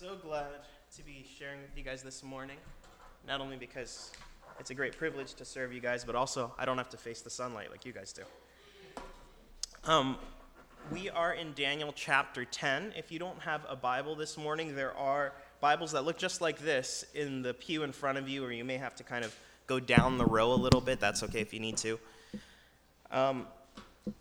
[0.00, 0.46] so glad
[0.96, 2.56] to be sharing with you guys this morning.
[3.28, 4.10] Not only because
[4.58, 7.20] it's a great privilege to serve you guys, but also I don't have to face
[7.20, 8.22] the sunlight like you guys do.
[9.84, 10.16] Um,
[10.90, 12.94] we are in Daniel chapter 10.
[12.96, 16.60] If you don't have a Bible this morning, there are Bibles that look just like
[16.60, 19.36] this in the pew in front of you, or you may have to kind of
[19.66, 20.98] go down the row a little bit.
[20.98, 22.00] That's okay if you need to.
[23.10, 23.46] Um,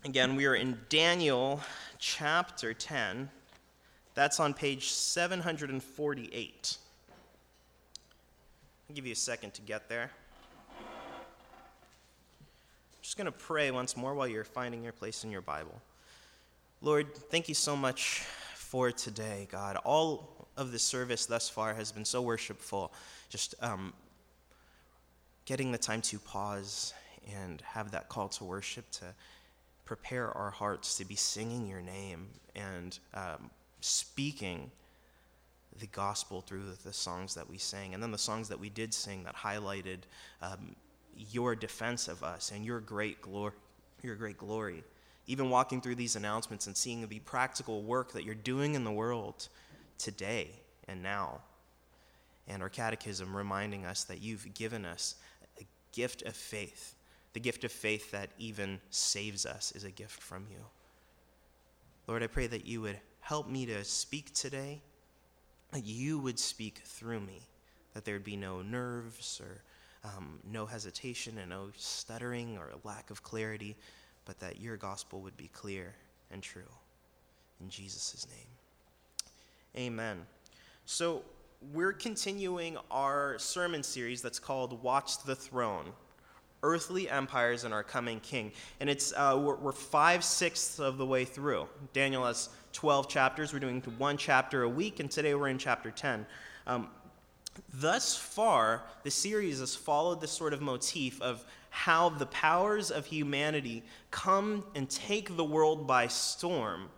[0.04, 1.62] again, we are in Daniel
[2.00, 3.30] chapter 10.
[4.16, 6.78] That's on page 748.
[8.90, 10.12] I'll give you a second to get there.
[10.80, 10.86] I'm
[13.02, 15.80] just going to pray once more while you're finding your place in your Bible.
[16.82, 18.24] Lord, thank you so much
[18.56, 19.78] for today, God.
[19.78, 22.92] All of the service thus far has been so worshipful.
[23.30, 23.94] Just um,
[25.46, 26.94] getting the time to pause
[27.36, 29.06] and have that call to worship, to
[29.86, 33.50] prepare our hearts to be singing your name and um,
[33.82, 34.72] speaking
[35.80, 38.94] the gospel through the songs that we sang, and then the songs that we did
[38.94, 40.00] sing that highlighted
[40.42, 40.76] um,
[41.32, 43.54] your defense of us and your great glory.
[44.02, 44.84] Your great glory.
[45.28, 48.92] Even walking through these announcements and seeing the practical work that you're doing in the
[48.92, 49.50] world
[49.98, 50.50] today
[50.88, 51.42] and now.
[52.48, 55.16] And our catechism reminding us that you've given us
[55.60, 56.96] a gift of faith.
[57.34, 60.66] The gift of faith that even saves us is a gift from you.
[62.08, 64.82] Lord, I pray that you would help me to speak today,
[65.72, 67.40] that you would speak through me,
[67.94, 69.62] that there'd be no nerves or
[70.04, 73.76] um, no hesitation and no stuttering or lack of clarity,
[74.26, 75.94] but that your gospel would be clear
[76.32, 76.72] and true.
[77.62, 79.86] In Jesus' name.
[79.86, 80.22] Amen.
[80.86, 81.22] So,
[81.72, 85.92] we're continuing our sermon series that's called Watch the Throne
[86.64, 88.52] earthly empires and our coming king.
[88.80, 91.68] And it's, uh, we're, we're, five sixths of the way through.
[91.94, 93.54] Daniel has 12 chapters.
[93.54, 96.26] We're doing one chapter a week, and today we're in chapter 10.
[96.68, 96.90] Um,
[97.74, 103.06] thus far, the series has followed this sort of motif of how the powers of
[103.06, 106.90] humanity come and take the world by storm.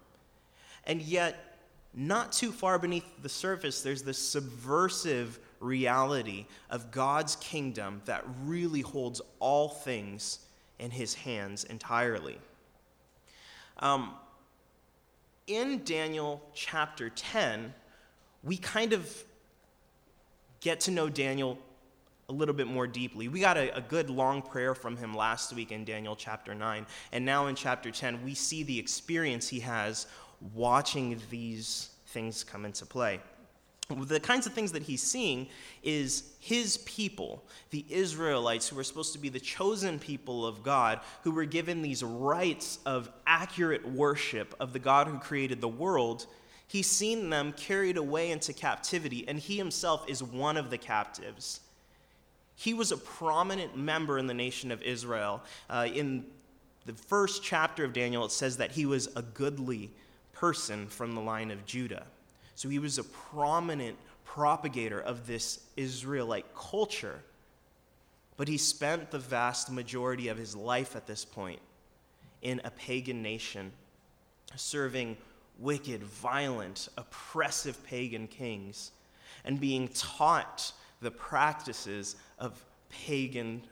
[0.85, 1.57] And yet,
[1.93, 8.81] not too far beneath the surface, there's this subversive reality of God's kingdom that really
[8.81, 10.39] holds all things
[10.79, 12.37] in his hands entirely.
[13.79, 14.13] Um,
[15.47, 17.73] in Daniel chapter 10,
[18.43, 19.23] we kind of
[20.59, 21.57] get to know Daniel
[22.29, 23.27] a little bit more deeply.
[23.27, 26.85] We got a, a, good long prayer from him last week in Daniel chapter 9.
[27.11, 30.07] And now in chapter 10, we see the experience he has
[30.53, 33.19] watching these things come into play
[33.95, 35.47] the kinds of things that he's seeing
[35.83, 40.99] is his people, the Israelites, who were supposed to be the chosen people of God,
[41.23, 46.27] who were given these rights of accurate worship of the God who created the world.
[46.67, 51.61] He's seen them carried away into captivity, and he himself is one of the captives.
[52.55, 55.41] He was a prominent member in the nation of Israel.
[55.69, 56.25] Uh, in
[56.85, 59.91] the first chapter of Daniel, it says that he was a goodly
[60.33, 62.05] person from the line of Judah.
[62.61, 67.23] So he was a prominent propagator of this Israelite culture.
[68.37, 71.59] But he spent the vast majority of his life at this point
[72.43, 73.71] in a pagan nation,
[74.55, 75.17] serving
[75.57, 78.91] wicked, violent, oppressive pagan kings,
[79.43, 83.63] and being taught the practices of pagan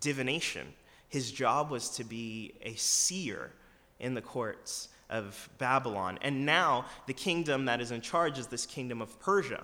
[0.00, 0.66] divination.
[1.10, 3.52] His job was to be a seer
[4.00, 6.18] in the courts of Babylon.
[6.22, 9.62] And now the kingdom that is in charge is this kingdom of Persia.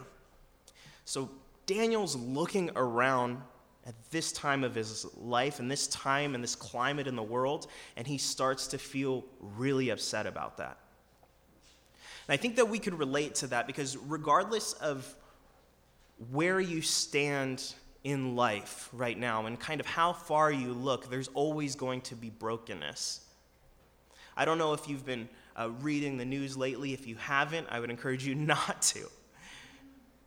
[1.04, 1.30] So
[1.66, 3.40] Daniel's looking around
[3.86, 7.66] at this time of his life and this time and this climate in the world,
[7.96, 10.78] and he starts to feel really upset about that.
[12.28, 15.16] And I think that we could relate to that because regardless of
[16.30, 21.28] where you stand in life right now and kind of how far you look, there's
[21.34, 23.26] always going to be brokenness.
[24.36, 26.92] I don't know if you've been uh, reading the news lately.
[26.92, 29.08] If you haven't, I would encourage you not to.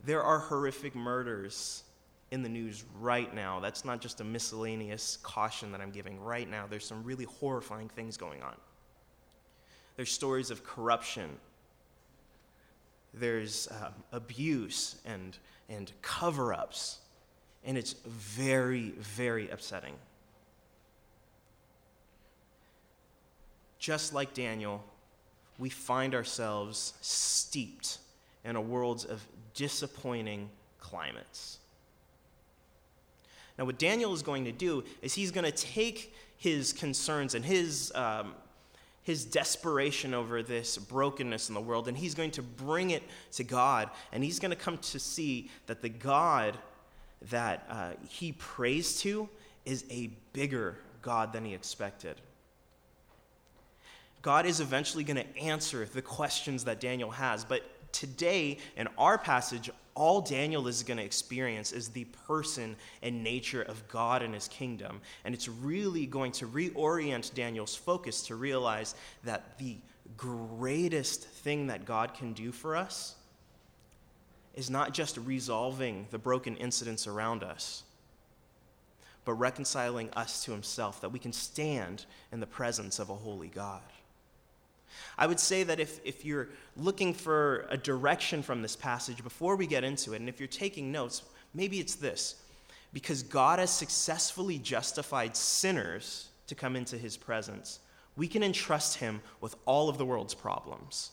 [0.03, 1.83] There are horrific murders
[2.31, 3.59] in the news right now.
[3.59, 6.19] That's not just a miscellaneous caution that I'm giving.
[6.19, 8.55] Right now, there's some really horrifying things going on.
[9.95, 11.29] There's stories of corruption,
[13.13, 15.37] there's uh, abuse and,
[15.69, 16.99] and cover ups,
[17.63, 19.93] and it's very, very upsetting.
[23.85, 24.83] Just like Daniel,
[25.59, 27.99] we find ourselves steeped
[28.43, 29.23] in a world of
[29.53, 30.49] disappointing
[30.79, 31.59] climates.
[33.59, 37.45] Now, what Daniel is going to do is he's going to take his concerns and
[37.45, 38.33] his, um,
[39.03, 43.03] his desperation over this brokenness in the world, and he's going to bring it
[43.33, 46.57] to God, and he's going to come to see that the God
[47.29, 49.29] that uh, he prays to
[49.63, 52.19] is a bigger God than he expected.
[54.25, 57.61] God is eventually going to answer the questions that Daniel has, but
[57.91, 63.61] today in our passage, all Daniel is going to experience is the person and nature
[63.61, 65.01] of God and his kingdom.
[65.25, 68.95] And it's really going to reorient Daniel's focus to realize
[69.25, 69.77] that the
[70.17, 73.13] greatest thing that God can do for us
[74.55, 77.83] is not just resolving the broken incidents around us,
[79.23, 83.49] but reconciling us to himself, that we can stand in the presence of a holy
[83.49, 83.83] God.
[85.17, 89.55] I would say that if, if you're looking for a direction from this passage before
[89.55, 92.35] we get into it, and if you're taking notes, maybe it's this
[92.93, 97.79] because God has successfully justified sinners to come into his presence,
[98.15, 101.11] we can entrust him with all of the world's problems.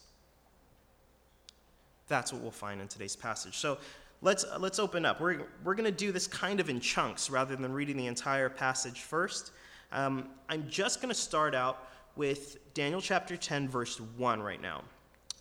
[2.06, 3.56] That's what we'll find in today's passage.
[3.56, 3.78] So
[4.20, 5.20] let's, let's open up.
[5.20, 8.48] We're, we're going to do this kind of in chunks rather than reading the entire
[8.48, 9.50] passage first.
[9.90, 14.82] Um, I'm just going to start out with Daniel chapter 10, verse 1 right now.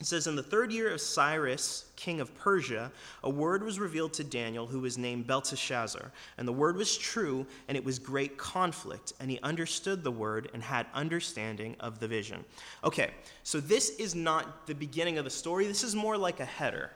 [0.01, 2.91] It says, In the third year of Cyrus, king of Persia,
[3.23, 6.11] a word was revealed to Daniel, who was named Belteshazzar.
[6.39, 9.13] And the word was true, and it was great conflict.
[9.19, 12.43] And he understood the word and had understanding of the vision.
[12.83, 13.11] Okay,
[13.43, 15.67] so this is not the beginning of the story.
[15.67, 16.89] This is more like a header.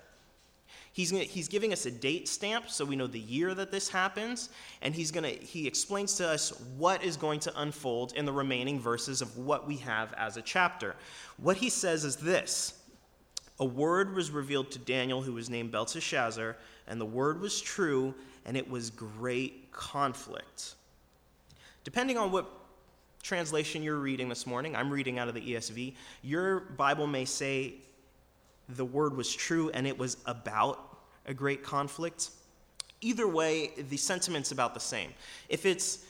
[0.95, 3.89] He's, gonna, he's giving us a date stamp so we know the year that this
[3.89, 4.47] happens,
[4.81, 8.79] and he's gonna, he explains to us what is going to unfold in the remaining
[8.79, 10.95] verses of what we have as a chapter.
[11.35, 12.75] What he says is this
[13.59, 16.55] A word was revealed to Daniel, who was named Belteshazzar,
[16.87, 18.15] and the word was true,
[18.45, 20.75] and it was great conflict.
[21.83, 22.49] Depending on what
[23.21, 27.73] translation you're reading this morning, I'm reading out of the ESV, your Bible may say
[28.69, 32.29] the word was true and it was about a great conflict.
[33.01, 35.13] Either way, the sentiment's about the same.
[35.49, 36.05] If it's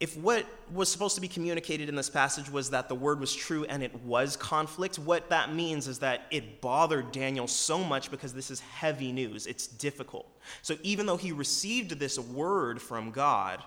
[0.00, 3.34] if what was supposed to be communicated in this passage was that the word was
[3.34, 8.10] true and it was conflict, what that means is that it bothered Daniel so much
[8.10, 9.46] because this is heavy news.
[9.46, 10.26] It's difficult.
[10.62, 13.62] So even though he received this word from God,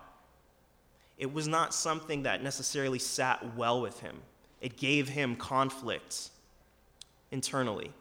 [1.20, 4.18] it was not something that necessarily sat well with him.
[4.60, 6.32] It gave him conflict
[7.34, 7.92] internally.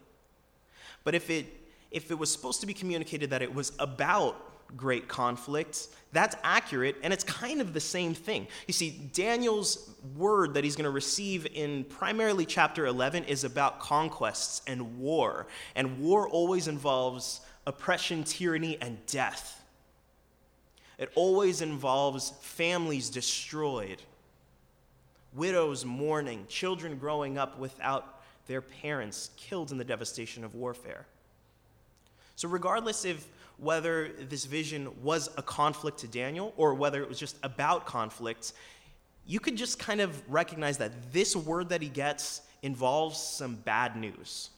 [1.03, 1.47] But if it,
[1.91, 6.97] if it was supposed to be communicated that it was about great conflict, that's accurate,
[7.03, 8.47] and it's kind of the same thing.
[8.67, 13.81] You see, Daniel's word that he's going to receive in primarily chapter 11 is about
[13.81, 15.47] conquests and war.
[15.75, 19.63] And war always involves oppression, tyranny, and death.
[20.99, 24.03] It always involves families destroyed,
[25.35, 31.07] widows mourning, children growing up without their parents killed in the devastation of warfare.
[32.37, 33.25] So, regardless of
[33.59, 38.53] whether this vision was a conflict to Daniel or whether it was just about conflict,
[39.27, 43.97] you could just kind of recognize that this word that he gets involves some bad
[43.97, 44.51] news.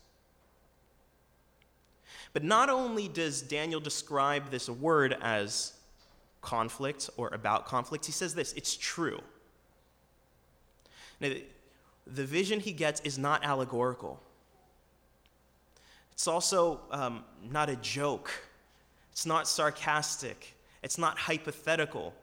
[2.32, 5.74] But not only does Daniel describe this word as
[6.40, 9.20] conflict or about conflict, he says this it's true.
[11.20, 11.30] Now,
[12.06, 14.20] the vision he gets is not allegorical.
[16.12, 18.30] It's also um, not a joke.
[19.12, 20.54] It's not sarcastic.
[20.82, 22.14] It's not hypothetical.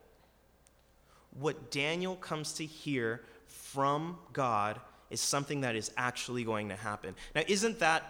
[1.39, 7.15] What Daniel comes to hear from God is something that is actually going to happen.
[7.35, 8.03] Now, isn't that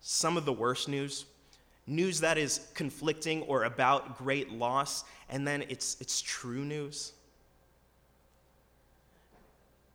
[0.00, 1.26] some of the worst news?
[1.86, 7.12] News that is conflicting or about great loss, and then it's, it's true news?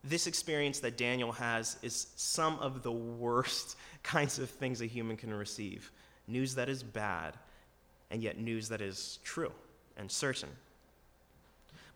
[0.03, 5.17] This experience that Daniel has is some of the worst kinds of things a human
[5.17, 5.91] can receive
[6.27, 7.33] news that is bad,
[8.11, 9.51] and yet news that is true
[9.97, 10.49] and certain.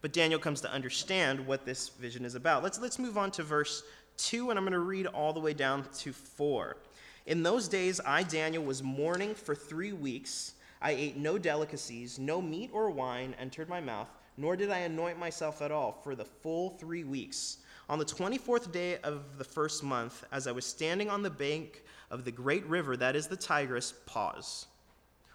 [0.01, 2.63] But Daniel comes to understand what this vision is about.
[2.63, 3.83] Let's, let's move on to verse
[4.17, 6.77] 2, and I'm going to read all the way down to 4.
[7.25, 10.53] In those days, I, Daniel, was mourning for three weeks.
[10.81, 15.17] I ate no delicacies, no meat or wine entered my mouth, nor did I anoint
[15.17, 17.57] myself at all for the full three weeks.
[17.89, 21.84] On the 24th day of the first month, as I was standing on the bank
[22.12, 24.67] of the great river, that is the Tigris, pause.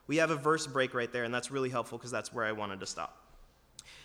[0.06, 2.52] We have a verse break right there, and that's really helpful because that's where I
[2.52, 3.21] wanted to stop.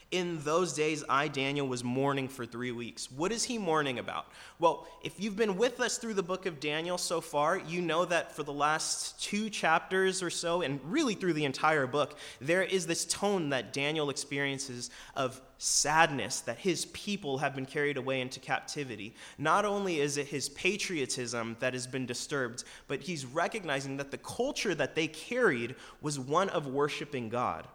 [0.09, 3.11] In those days, I, Daniel, was mourning for three weeks.
[3.11, 4.27] What is he mourning about?
[4.57, 8.05] Well, if you've been with us through the book of Daniel so far, you know
[8.05, 12.63] that for the last two chapters or so, and really through the entire book, there
[12.63, 18.21] is this tone that Daniel experiences of sadness that his people have been carried away
[18.21, 19.13] into captivity.
[19.37, 24.19] Not only is it his patriotism that has been disturbed, but he's recognizing that the
[24.19, 27.67] culture that they carried was one of worshiping God.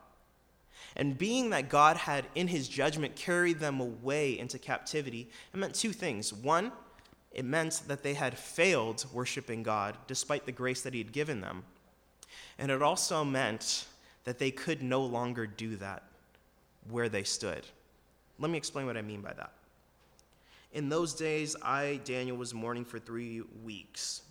[0.96, 5.74] And being that God had, in his judgment, carried them away into captivity, it meant
[5.74, 6.32] two things.
[6.32, 6.72] One,
[7.32, 11.40] it meant that they had failed worshiping God despite the grace that he had given
[11.40, 11.64] them.
[12.58, 13.86] And it also meant
[14.24, 16.02] that they could no longer do that
[16.90, 17.66] where they stood.
[18.38, 19.52] Let me explain what I mean by that.
[20.72, 24.22] In those days, I, Daniel, was mourning for three weeks.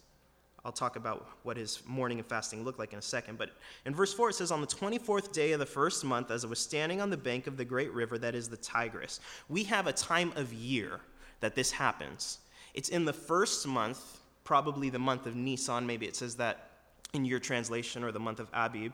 [0.64, 3.38] I'll talk about what his mourning and fasting looked like in a second.
[3.40, 3.50] But
[3.86, 6.48] in verse 4, it says, On the 24th day of the first month, as I
[6.48, 9.88] was standing on the bank of the great river that is the Tigris, we have
[9.88, 11.00] a time of year
[11.40, 12.40] that this happens.
[12.76, 16.70] It's in the first month, probably the month of Nisan, maybe it says that
[17.14, 18.94] in your translation, or the month of Abib.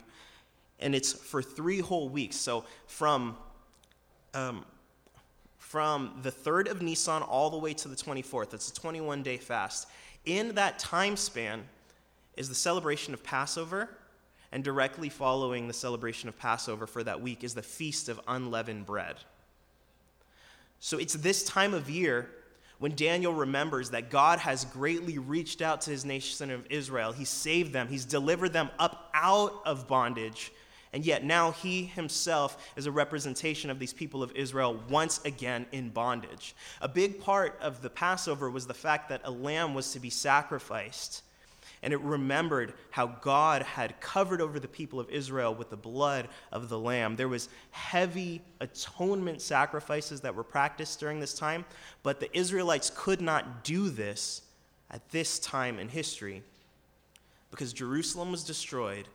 [0.80, 2.38] And it's for three whole weeks.
[2.38, 3.36] So from,
[4.34, 4.64] um,
[5.58, 9.38] from the 3rd of Nisan all the way to the 24th, it's a 21 day
[9.38, 9.88] fast
[10.28, 11.64] in that time span
[12.36, 13.90] is the celebration of Passover,
[14.52, 18.86] and directly following the celebration of Passover for that week is the Feast of Unleavened
[18.86, 19.16] Bread.
[20.80, 22.30] So it's this time of year
[22.80, 27.12] when Daniel remembers that God has greatly reached out to his nation of Israel.
[27.12, 30.52] He saved them, he's delivered them up out of bondage
[30.94, 35.66] and yet now he himself is a representation of these people of Israel once again
[35.72, 36.56] in bondage.
[36.82, 40.10] A big part of the Passover was the fact that a lamb was to be
[40.10, 41.24] sacrificed.
[41.84, 46.28] And it remembered how God had covered over the people of Israel with the blood
[46.52, 47.16] of the lamb.
[47.16, 51.66] There was heavy atonement sacrifices that were practiced during this time,
[52.02, 54.42] but the Israelites could not do this
[54.90, 56.42] at this time in history
[57.52, 59.08] because Jerusalem was destroyed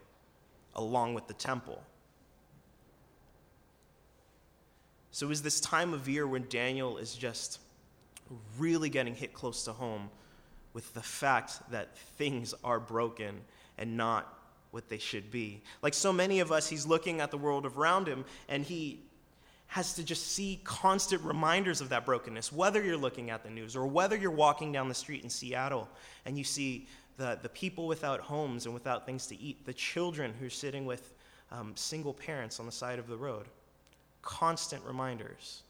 [0.75, 1.83] along with the temple.
[5.11, 7.59] So, is this time of year when Daniel is just
[8.59, 10.09] really getting hit close to home
[10.73, 13.41] with the fact that things are broken
[13.79, 14.39] and not
[14.71, 15.63] what they should be.
[15.83, 19.01] Like so many of us, he's looking at the world around him and he
[19.67, 23.77] has to just see constant reminders of that brokenness, whether you're looking at the news
[23.77, 25.89] or whether you're walking down the street in Seattle
[26.27, 30.35] and you see the, the people without homes and without things to eat, the children
[30.39, 31.13] who are sitting with
[31.51, 33.47] um, single parents on the side of the road.
[34.23, 35.63] Constant reminders.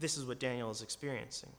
[0.00, 1.50] This is what Daniel is experiencing.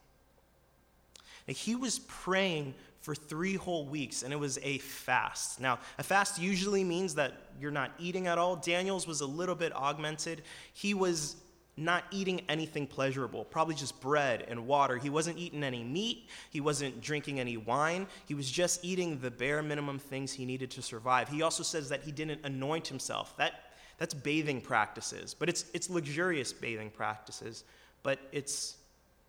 [1.47, 5.59] Now, he was praying for three whole weeks, and it was a fast.
[5.59, 8.55] Now, a fast usually means that you're not eating at all.
[8.55, 10.41] Daniel's was a little bit augmented.
[10.73, 11.37] He was
[11.79, 14.97] not eating anything pleasurable, probably just bread and water.
[14.97, 18.07] He wasn't eating any meat, he wasn't drinking any wine.
[18.25, 21.29] He was just eating the bare minimum things he needed to survive.
[21.29, 23.35] He also says that he didn't anoint himself.
[23.37, 27.63] That that's bathing practices, but it's it's luxurious bathing practices,
[28.03, 28.77] but it's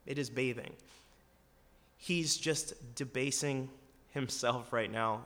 [0.06, 0.72] it is bathing.
[1.96, 3.68] He's just debasing
[4.12, 5.22] himself right now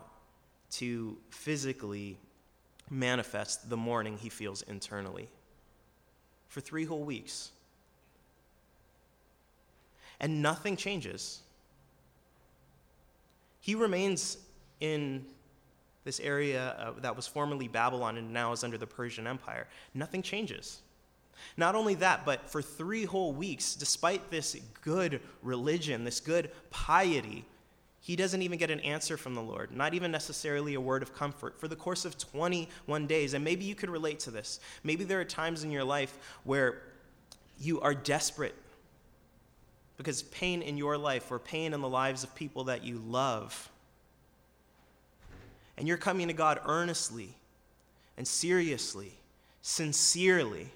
[0.73, 2.19] to physically
[2.91, 5.29] manifest the mourning he feels internally
[6.55, 7.51] for three whole weeks.
[10.21, 11.41] And nothing changes.
[13.61, 14.39] He remains
[14.79, 15.27] in
[16.05, 19.67] this area uh, that was formerly Babylon and now is under the Persian Empire.
[19.95, 20.81] Nothing changes.
[21.57, 27.45] Not only that, but for three whole weeks, despite this good religion, this good piety,
[28.05, 31.15] he doesn't even get an answer from the Lord, not even necessarily a word of
[31.15, 33.33] comfort for the course of 21 days.
[33.33, 34.61] And maybe you could relate to this.
[34.83, 36.83] Maybe there are times in your life where
[37.59, 38.55] you are desperate
[39.97, 43.71] because pain in your life or pain in the lives of people that you love.
[45.79, 47.35] And you're coming to God earnestly
[48.19, 49.15] and seriously,
[49.63, 50.69] sincerely.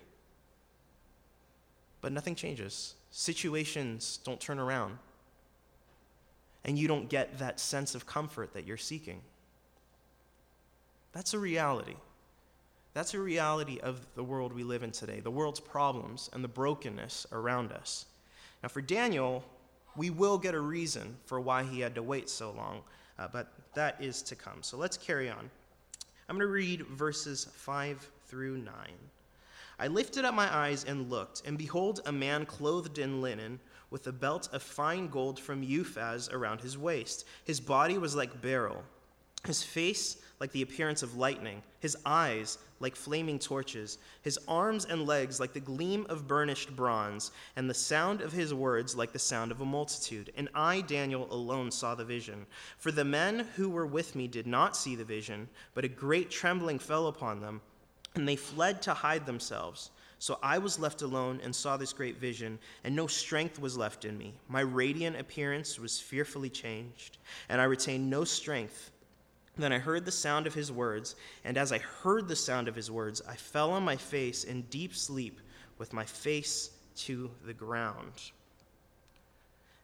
[2.00, 2.94] But nothing changes.
[3.10, 4.98] Situations don't turn around
[6.64, 9.20] and you don't get that sense of comfort that you're seeking.
[11.12, 11.96] That's a reality.
[12.94, 16.48] That's a reality of the world we live in today, the world's problems and the
[16.48, 18.06] brokenness around us.
[18.62, 19.44] Now, for Daniel,
[19.96, 22.82] we will get a reason for why he had to wait so long,
[23.18, 24.62] uh, but that is to come.
[24.62, 25.50] So let's carry on.
[26.28, 28.72] I'm going to read verses 5 through 9.
[29.78, 34.06] I lifted up my eyes and looked, and behold, a man clothed in linen with
[34.06, 37.24] a belt of fine gold from Uphaz around his waist.
[37.44, 38.82] His body was like beryl,
[39.46, 45.06] his face like the appearance of lightning, his eyes like flaming torches, his arms and
[45.06, 49.18] legs like the gleam of burnished bronze, and the sound of his words like the
[49.18, 50.32] sound of a multitude.
[50.36, 52.46] And I, Daniel, alone saw the vision.
[52.78, 56.30] For the men who were with me did not see the vision, but a great
[56.30, 57.60] trembling fell upon them,
[58.18, 59.90] and they fled to hide themselves.
[60.18, 64.04] So I was left alone and saw this great vision, and no strength was left
[64.04, 64.34] in me.
[64.48, 68.90] My radiant appearance was fearfully changed, and I retained no strength.
[69.56, 72.74] Then I heard the sound of his words, and as I heard the sound of
[72.74, 75.40] his words, I fell on my face in deep sleep
[75.78, 78.12] with my face to the ground.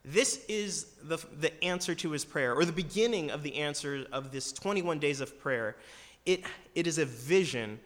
[0.04, 4.32] This is the, the answer to his prayer, or the beginning of the answer of
[4.32, 5.76] this 21 days of prayer.
[6.26, 7.78] It, it is a vision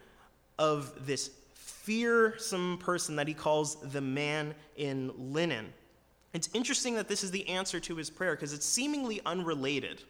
[0.59, 5.73] of this fearsome person that he calls the man in linen.
[6.35, 10.03] It's interesting that this is the answer to his prayer because it's seemingly unrelated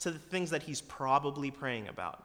[0.00, 2.24] to the things that he's probably praying about.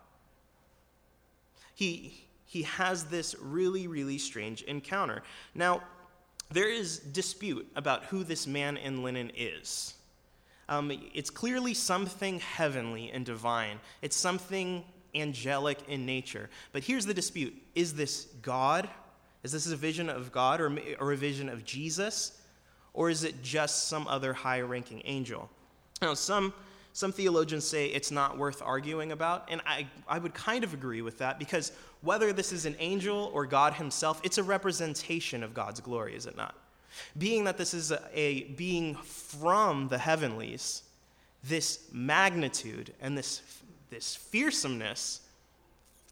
[1.75, 5.23] He, he has this really, really strange encounter.
[5.55, 5.81] Now,
[6.49, 9.95] there is dispute about who this man in linen is.
[10.69, 13.79] Um, it's clearly something heavenly and divine.
[14.01, 14.83] It's something
[15.15, 16.49] angelic in nature.
[16.71, 18.89] But here's the dispute is this God?
[19.43, 22.39] Is this a vision of God or, or a vision of Jesus?
[22.93, 25.49] Or is it just some other high ranking angel?
[26.01, 26.53] Now, some,
[26.93, 31.01] some theologians say it's not worth arguing about, and I, I would kind of agree
[31.01, 35.53] with that because whether this is an angel or God himself, it's a representation of
[35.53, 36.55] God's glory, is it not?
[37.17, 40.83] Being that this is a, a being from the heavenlies,
[41.43, 43.41] this magnitude and this
[43.91, 45.19] this fearsomeness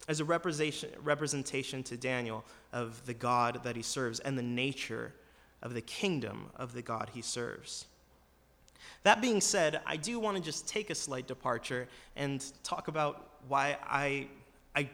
[0.08, 2.44] as a representation, to Daniel
[2.74, 5.14] of the God that he serves and the nature
[5.62, 7.86] of the kingdom of the God he serves.
[9.04, 13.30] That being said, I do want to just take a slight departure and talk about
[13.48, 14.28] why I,
[14.76, 14.90] I,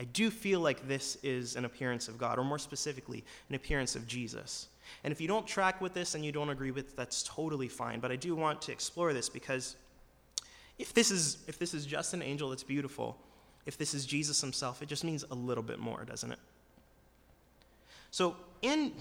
[0.00, 3.94] I do feel like this is an appearance of God, or more specifically, an appearance
[3.96, 4.68] of Jesus.
[5.04, 8.00] And if you don't track with this and you don't agree with, that's totally fine.
[8.00, 9.76] But I do want to explore this because
[10.78, 13.16] if this is, if this is just an angel that's beautiful,
[13.66, 16.38] if this is Jesus himself, it just means a little bit more, doesn't it?
[18.10, 18.92] So in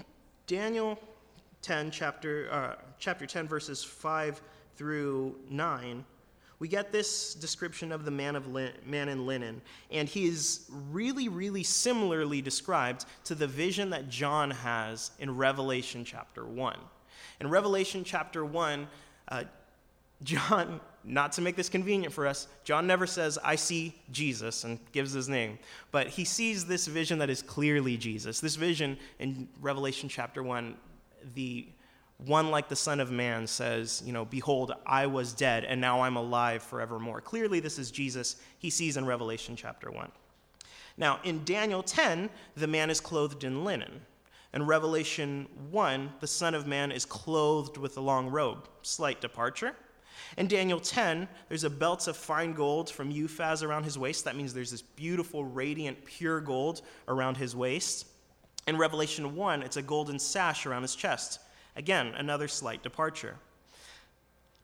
[0.48, 1.00] Daniel
[1.62, 4.42] 10, chapter, uh, chapter 10, verses 5
[4.75, 6.06] through 9,
[6.60, 9.62] we get this description of the man, of lin- man in linen,
[9.92, 16.06] and he is really, really similarly described to the vision that John has in Revelation
[16.06, 16.78] chapter 1.
[17.41, 18.88] In Revelation chapter 1,
[19.28, 19.43] uh,
[20.24, 24.80] John not to make this convenient for us, John never says, I see Jesus, and
[24.92, 25.60] gives his name.
[25.92, 28.39] But he sees this vision that is clearly Jesus.
[28.39, 30.76] This vision in Revelation chapter 1,
[31.36, 31.68] the
[32.26, 36.02] one like the Son of Man says, you know, Behold, I was dead, and now
[36.02, 37.22] I'm alive forevermore.
[37.22, 40.10] Clearly, this is Jesus he sees in Revelation chapter 1.
[40.98, 44.02] Now, in Daniel 10, the man is clothed in linen.
[44.54, 48.70] In Revelation 1, the Son of Man is clothed with a long robe.
[48.84, 49.76] Slight departure.
[50.38, 54.26] In Daniel 10, there's a belt of fine gold from Uphaz around his waist.
[54.26, 58.08] That means there's this beautiful, radiant, pure gold around his waist.
[58.68, 61.40] In Revelation 1, it's a golden sash around his chest.
[61.76, 63.36] Again, another slight departure.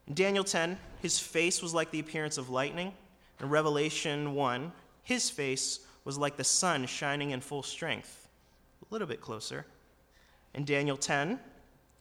[0.07, 2.93] In Daniel 10, his face was like the appearance of lightning.
[3.39, 4.71] In Revelation 1,
[5.03, 8.27] his face was like the sun shining in full strength.
[8.81, 9.65] A little bit closer.
[10.55, 11.39] In Daniel 10,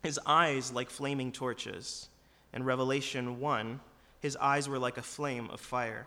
[0.03, 2.09] his eyes like flaming torches.
[2.53, 3.81] In Revelation 1,
[4.21, 6.07] his eyes were like a flame of fire.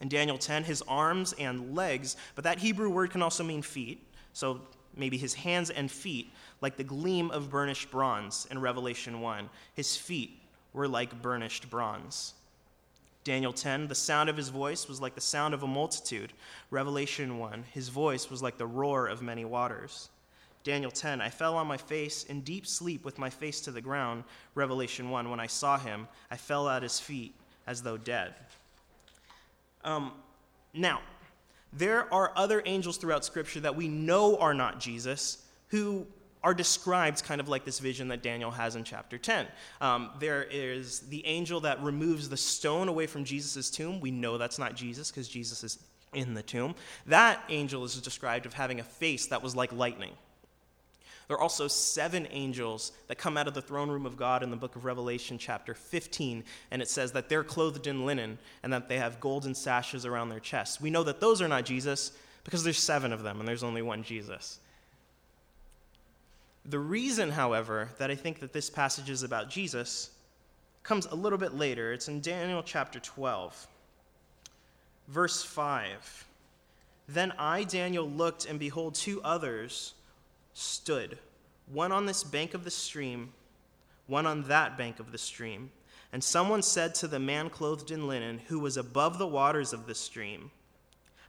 [0.00, 4.06] In Daniel 10, his arms and legs, but that Hebrew word can also mean feet,
[4.32, 4.60] so
[4.94, 9.48] maybe his hands and feet, like the gleam of burnished bronze in Revelation 1.
[9.74, 10.38] His feet
[10.72, 12.34] were like burnished bronze.
[13.24, 16.32] Daniel 10, the sound of his voice was like the sound of a multitude.
[16.70, 20.10] Revelation 1, his voice was like the roar of many waters.
[20.66, 23.80] Daniel 10, I fell on my face in deep sleep with my face to the
[23.80, 24.24] ground.
[24.56, 27.36] Revelation 1, when I saw him, I fell at his feet
[27.68, 28.34] as though dead.
[29.84, 30.10] Um,
[30.74, 31.02] now,
[31.72, 36.04] there are other angels throughout Scripture that we know are not Jesus who
[36.42, 39.46] are described kind of like this vision that Daniel has in chapter 10.
[39.80, 44.00] Um, there is the angel that removes the stone away from Jesus' tomb.
[44.00, 45.78] We know that's not Jesus because Jesus is
[46.12, 46.74] in the tomb.
[47.06, 50.10] That angel is described of having a face that was like lightning.
[51.28, 54.50] There are also seven angels that come out of the throne room of God in
[54.50, 58.72] the book of Revelation, chapter 15, and it says that they're clothed in linen and
[58.72, 60.80] that they have golden sashes around their chests.
[60.80, 62.12] We know that those are not Jesus
[62.44, 64.60] because there's seven of them and there's only one Jesus.
[66.64, 70.10] The reason, however, that I think that this passage is about Jesus
[70.84, 71.92] comes a little bit later.
[71.92, 73.66] It's in Daniel chapter 12.
[75.08, 76.24] Verse 5
[77.08, 79.94] Then I, Daniel, looked, and behold, two others
[80.56, 81.18] stood,
[81.70, 83.32] one on this bank of the stream,
[84.06, 85.70] one on that bank of the stream.
[86.12, 89.86] And someone said to the man clothed in linen, who was above the waters of
[89.86, 90.50] the stream,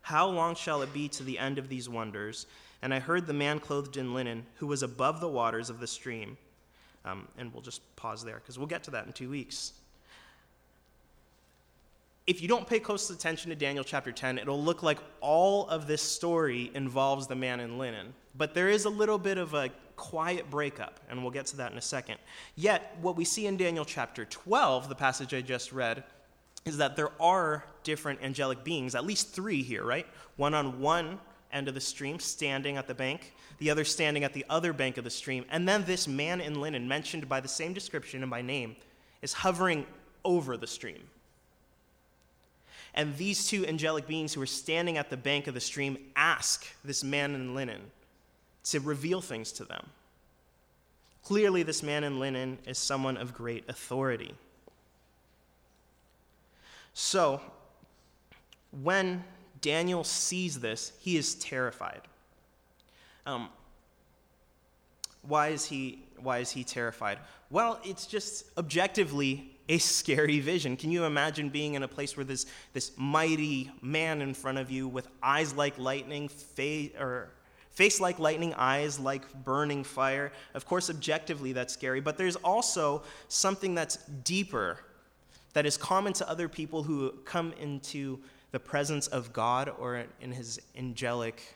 [0.01, 2.45] How long shall it be to the end of these wonders?
[2.81, 5.87] And I heard the man clothed in linen, who was above the waters of the
[5.87, 6.37] stream.
[7.03, 9.73] Um, and we'll just pause there because we'll get to that in two weeks
[12.27, 15.87] if you don't pay close attention to Daniel chapter 10, it'll look like all of
[15.87, 18.13] this story involves the man in linen.
[18.37, 21.71] But there is a little bit of a quiet breakup, and we'll get to that
[21.71, 22.17] in a second.
[22.55, 26.03] Yet, what we see in Daniel chapter 12, the passage I just read,
[26.65, 30.05] is that there are different angelic beings, at least three here, right?
[30.35, 31.19] One on one
[31.51, 34.97] end of the stream, standing at the bank, the other standing at the other bank
[34.97, 38.29] of the stream, and then this man in linen, mentioned by the same description and
[38.29, 38.75] by name,
[39.21, 39.85] is hovering
[40.23, 41.01] over the stream.
[42.93, 46.65] And these two angelic beings who are standing at the bank of the stream ask
[46.83, 47.81] this man in linen
[48.71, 49.87] to reveal things to them.
[51.23, 54.33] Clearly, this man in linen is someone of great authority.
[56.93, 57.41] So,
[58.71, 59.23] when
[59.61, 62.01] Daniel sees this, he is terrified.
[63.25, 63.49] Um,
[65.21, 67.19] why is he why is he terrified?
[67.49, 70.77] Well, it's just objectively a scary vision.
[70.77, 74.71] Can you imagine being in a place where this, this mighty man in front of
[74.71, 77.31] you with eyes like lightning, face, or
[77.77, 80.31] face like lightning, eyes like burning fire?
[80.55, 84.79] Of course, objectively, that's scary, but there's also something that's deeper
[85.53, 88.19] that is common to other people who come into
[88.51, 91.55] the presence of God or in his angelic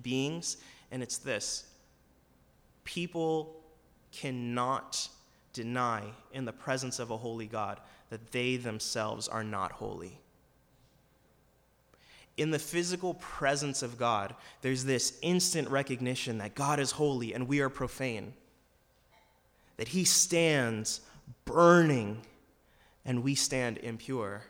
[0.00, 0.56] beings,
[0.90, 1.66] and it's this
[2.84, 3.54] people
[4.10, 5.06] cannot
[5.52, 6.02] deny
[6.32, 7.78] in the presence of a holy God
[8.08, 10.18] that they themselves are not holy.
[12.38, 17.48] In the physical presence of God, there's this instant recognition that God is holy and
[17.48, 18.32] we are profane.
[19.76, 21.00] That he stands
[21.44, 22.22] burning
[23.04, 24.44] and we stand impure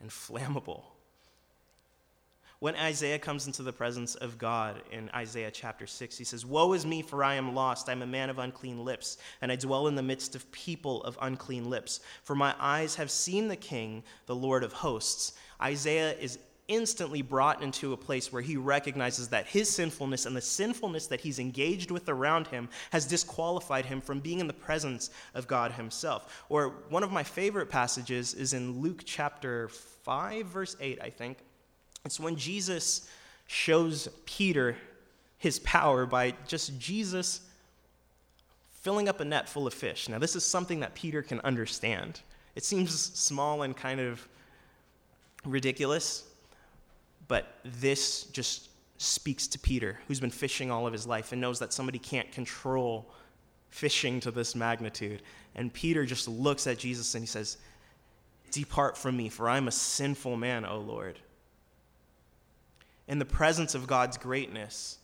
[0.00, 0.82] and flammable.
[2.58, 6.72] When Isaiah comes into the presence of God in Isaiah chapter 6, he says, Woe
[6.72, 7.88] is me, for I am lost.
[7.88, 11.04] I am a man of unclean lips, and I dwell in the midst of people
[11.04, 12.00] of unclean lips.
[12.24, 15.34] For my eyes have seen the King, the Lord of hosts.
[15.62, 20.40] Isaiah is instantly brought into a place where he recognizes that his sinfulness and the
[20.40, 25.10] sinfulness that he's engaged with around him has disqualified him from being in the presence
[25.34, 26.44] of God himself.
[26.48, 31.38] Or one of my favorite passages is in Luke chapter 5, verse 8, I think
[32.04, 33.08] it's when Jesus
[33.46, 34.76] shows Peter
[35.38, 37.40] his power by just Jesus
[38.70, 40.08] filling up a net full of fish.
[40.08, 42.20] Now, this is something that Peter can understand.
[42.54, 44.26] It seems small and kind of
[45.44, 46.24] ridiculous,
[47.28, 51.60] but this just speaks to Peter, who's been fishing all of his life and knows
[51.60, 53.08] that somebody can't control
[53.70, 55.22] fishing to this magnitude.
[55.54, 57.58] And Peter just looks at Jesus and he says,
[58.50, 61.18] Depart from me, for I'm a sinful man, O Lord
[63.08, 64.98] in the presence of God's greatness,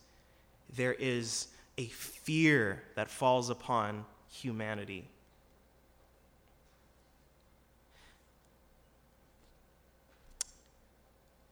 [0.75, 5.09] there is a fear that falls upon humanity.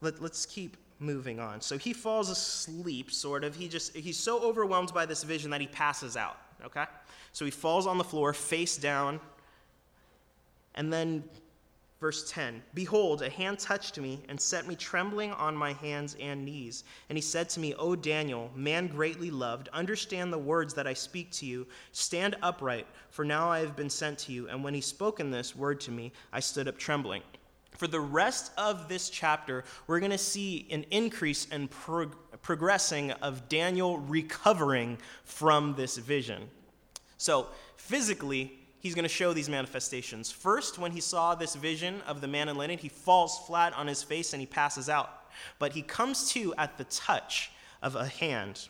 [0.04, 1.60] Let, us keep moving on.
[1.60, 3.56] So he falls asleep, sort of.
[3.56, 6.36] He just he's so overwhelmed by this vision that he passes out.
[6.64, 6.84] Okay?
[7.32, 9.18] So he falls on the floor, face down,
[10.76, 11.24] and then
[12.04, 16.44] Verse 10 Behold, a hand touched me and set me trembling on my hands and
[16.44, 16.84] knees.
[17.08, 20.92] And he said to me, O Daniel, man greatly loved, understand the words that I
[20.92, 21.66] speak to you.
[21.92, 24.48] Stand upright, for now I have been sent to you.
[24.50, 27.22] And when he spoken this word to me, I stood up trembling.
[27.74, 33.10] For the rest of this chapter, we're going to see an increase in prog- progressing
[33.12, 36.48] of Daniel recovering from this vision.
[37.18, 40.30] So, physically, he's going to show these manifestations.
[40.30, 43.86] First, when he saw this vision of the man in linen, he falls flat on
[43.86, 45.10] his face and he passes out.
[45.58, 47.50] But he comes to at the touch
[47.82, 48.68] of a hand.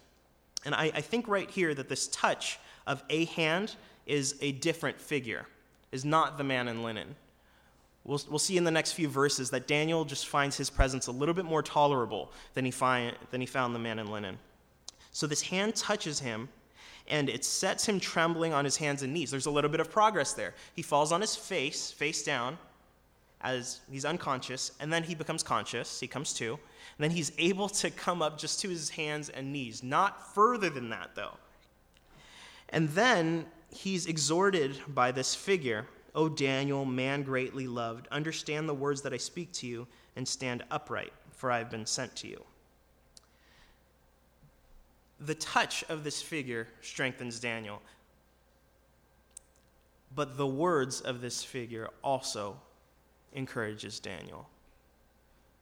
[0.65, 3.75] And I, I think right here that this touch of a hand
[4.07, 5.47] is a different figure,
[5.93, 7.17] is not the man in linen.
[8.05, 11.13] We'll, we'll see in the next few verses that Daniel just finds his presence a
[11.13, 14.39] little bit more tolerable than he, find, than he found the man in linen.
[15.13, 16.49] So this hand touches him,
[17.09, 19.31] and it sets him trembling on his hands and knees.
[19.31, 20.55] There's a little bit of progress there.
[20.75, 22.59] He falls on his face, face down,
[23.41, 26.01] as he's unconscious, and then he becomes conscious.
[26.01, 26.53] He comes to.
[26.53, 26.59] And
[26.99, 30.91] then he's able to come up just to his hands and knees, not further than
[30.91, 31.37] that, though.
[32.71, 39.03] And then he's exhorted by this figure O Daniel, man greatly loved, understand the words
[39.03, 42.45] that I speak to you and stand upright, for I have been sent to you.
[45.21, 47.83] The touch of this figure strengthens Daniel,
[50.15, 52.57] but the words of this figure also
[53.33, 54.49] encourages Daniel.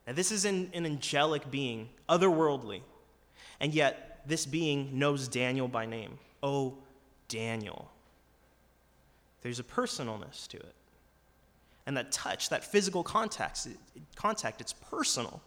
[0.07, 2.83] Now, this is an, an angelic being, otherworldly,
[3.61, 6.19] and yet this being knows Daniel by name.
[6.43, 6.75] Oh,
[7.29, 7.91] Daniel.
[9.43, 10.75] There's a personalness to it.
[11.87, 13.67] And that touch, that physical contact,
[14.15, 15.43] contact, it's personal.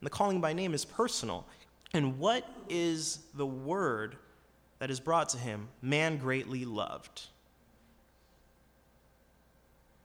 [0.00, 1.46] And the calling by name is personal.
[1.94, 4.16] And what is the word
[4.78, 5.68] that is brought to him?
[5.80, 7.22] Man greatly loved.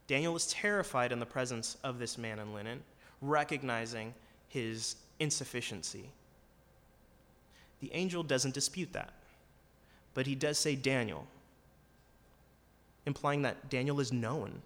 [0.07, 2.81] Daniel is terrified in the presence of this man in linen,
[3.21, 4.13] recognizing
[4.47, 6.09] his insufficiency.
[7.81, 9.11] The angel doesn't dispute that,
[10.13, 11.27] but he does say Daniel,
[13.07, 14.61] implying that Daniel is known,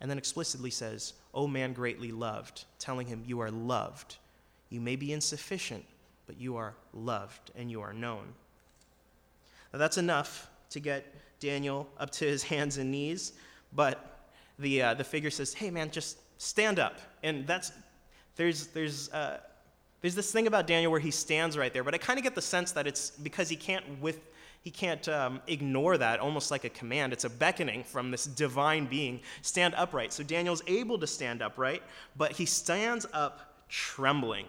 [0.00, 4.16] and then explicitly says, O man greatly loved, telling him, You are loved.
[4.68, 5.84] You may be insufficient,
[6.26, 8.24] but you are loved and you are known.
[9.72, 11.06] Now, that's enough to get
[11.38, 13.32] Daniel up to his hands and knees,
[13.72, 14.28] but
[14.58, 16.98] the, uh, the figure says, Hey, man, just stand up.
[17.22, 17.72] And that's,
[18.34, 19.38] there's, there's, uh,
[20.02, 22.34] there's this thing about Daniel where he stands right there, but I kind of get
[22.34, 24.18] the sense that it's because he can't with
[24.66, 27.12] he can't um, ignore that almost like a command.
[27.12, 29.20] It's a beckoning from this divine being.
[29.42, 30.12] Stand upright.
[30.12, 31.84] So Daniel's able to stand upright,
[32.16, 34.46] but he stands up trembling.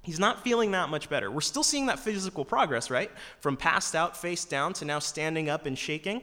[0.00, 1.30] He's not feeling that much better.
[1.30, 3.10] We're still seeing that physical progress, right?
[3.40, 6.22] From passed out, face down, to now standing up and shaking.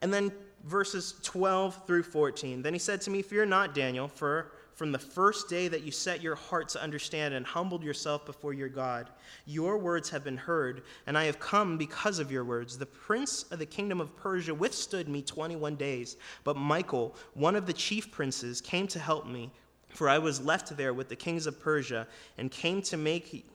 [0.00, 0.30] And then
[0.62, 2.62] verses 12 through 14.
[2.62, 5.92] Then he said to me, Fear not, Daniel, for from the first day that you
[5.92, 9.08] set your heart to understand and humbled yourself before your God.
[9.46, 12.76] Your words have been heard, and I have come because of your words.
[12.76, 17.66] The prince of the kingdom of Persia withstood me 21 days, but Michael, one of
[17.66, 19.50] the chief princes, came to help me,
[19.90, 22.06] for I was left there with the kings of Persia,
[22.36, 23.46] and came to make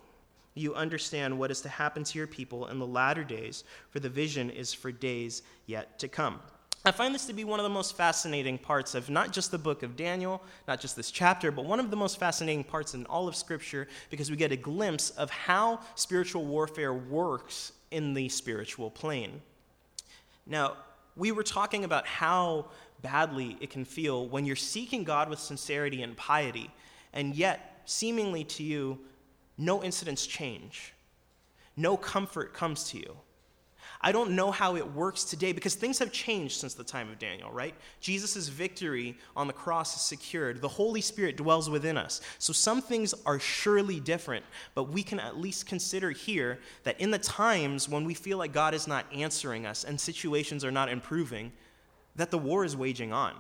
[0.56, 4.10] you understand what is to happen to your people in the latter days, for the
[4.10, 6.40] vision is for days yet to come.
[6.86, 9.58] I find this to be one of the most fascinating parts of not just the
[9.58, 13.06] book of Daniel, not just this chapter, but one of the most fascinating parts in
[13.08, 18.30] all of Scripture because we get a glimpse of how spiritual warfare works in the
[18.30, 19.42] spiritual plane.
[20.46, 20.78] Now,
[21.18, 22.68] we were talking about how
[23.02, 26.72] badly it can feel when you're seeking God with sincerity and piety,
[27.12, 29.00] and yet, seemingly to you,
[29.58, 30.94] no incidents change,
[31.76, 33.18] no comfort comes to you.
[34.02, 37.20] I don't know how it works today because things have changed since the time of
[37.20, 37.76] Daniel, right?
[38.00, 40.62] Jesus' victory on the cross is secured.
[40.62, 42.22] The Holy Spirit dwells within us.
[42.38, 47.12] So some things are surely different, but we can at least consider here that in
[47.12, 50.88] the times when we feel like God is not answering us and situations are not
[50.88, 51.52] improving,
[52.16, 53.34] that the war is waging on.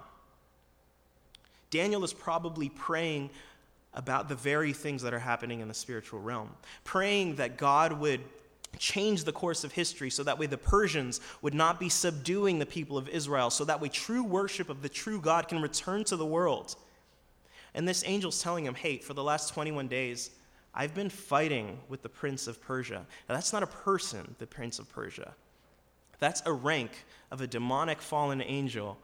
[1.69, 3.29] Daniel is probably praying
[3.93, 6.49] about the very things that are happening in the spiritual realm,
[6.83, 8.19] praying that God would
[8.77, 12.65] change the course of history so that way the Persians would not be subduing the
[12.65, 16.15] people of Israel, so that way true worship of the true God can return to
[16.15, 16.75] the world.
[17.73, 20.31] And this angel's telling him, hey, for the last 21 days,
[20.73, 23.05] I've been fighting with the prince of Persia.
[23.27, 25.33] Now, that's not a person, the prince of Persia.
[26.19, 26.91] That's a rank
[27.31, 28.97] of a demonic fallen angel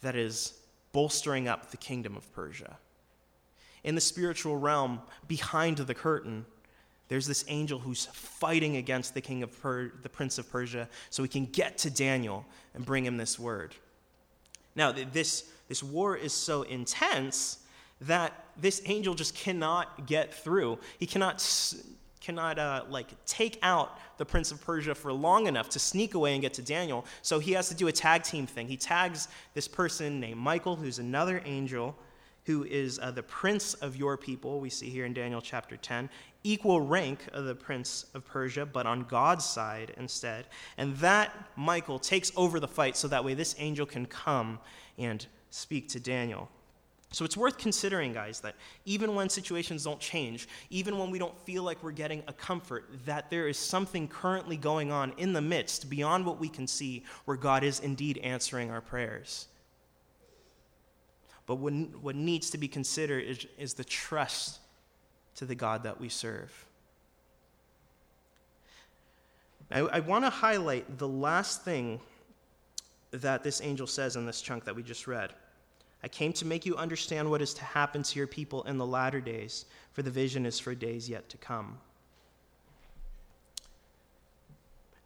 [0.00, 0.54] that is
[0.92, 2.78] bolstering up the kingdom of Persia.
[3.84, 6.46] In the spiritual realm, behind the curtain,
[7.08, 11.22] there's this angel who's fighting against the king of per- the prince of Persia so
[11.22, 12.44] he can get to Daniel
[12.74, 13.74] and bring him this word.
[14.76, 17.58] Now, this, this war is so intense
[18.02, 20.78] that this angel just cannot get through.
[20.98, 21.44] He cannot,
[22.20, 26.34] cannot uh, like take out the prince of Persia for long enough to sneak away
[26.34, 27.06] and get to Daniel.
[27.22, 28.68] So he has to do a tag team thing.
[28.68, 31.96] He tags this person named Michael, who's another angel
[32.48, 36.08] who is uh, the prince of your people, we see here in Daniel chapter 10,
[36.44, 40.46] equal rank of the prince of Persia, but on God's side instead.
[40.78, 44.60] And that Michael takes over the fight so that way this angel can come
[44.96, 46.48] and speak to Daniel.
[47.12, 48.54] So it's worth considering, guys, that
[48.86, 52.88] even when situations don't change, even when we don't feel like we're getting a comfort,
[53.04, 57.04] that there is something currently going on in the midst, beyond what we can see,
[57.26, 59.48] where God is indeed answering our prayers.
[61.48, 64.60] But what, what needs to be considered is, is the trust
[65.36, 66.66] to the God that we serve.
[69.70, 72.00] I, I want to highlight the last thing
[73.12, 75.30] that this angel says in this chunk that we just read.
[76.02, 78.86] I came to make you understand what is to happen to your people in the
[78.86, 81.78] latter days, for the vision is for days yet to come.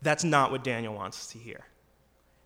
[0.02, 1.64] That's not what Daniel wants to hear.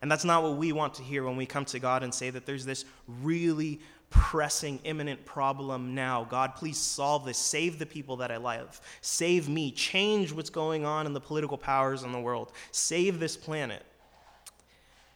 [0.02, 2.30] And that's not what we want to hear when we come to God and say
[2.30, 2.84] that there's this
[3.22, 3.80] really
[4.10, 6.24] pressing, imminent problem now.
[6.24, 7.38] God, please solve this.
[7.38, 8.80] Save the people that I love.
[9.00, 9.70] Save me.
[9.72, 12.52] Change what's going on in the political powers in the world.
[12.72, 13.82] Save this planet.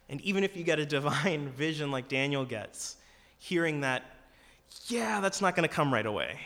[0.08, 2.96] And even if you get a divine vision like Daniel gets,
[3.38, 4.04] hearing that,
[4.86, 6.40] yeah, that's not going to come right away,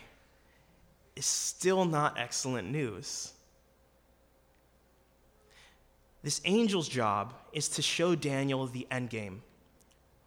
[1.17, 3.34] is still not excellent news.
[6.25, 9.43] This angel's job is to show Daniel the end game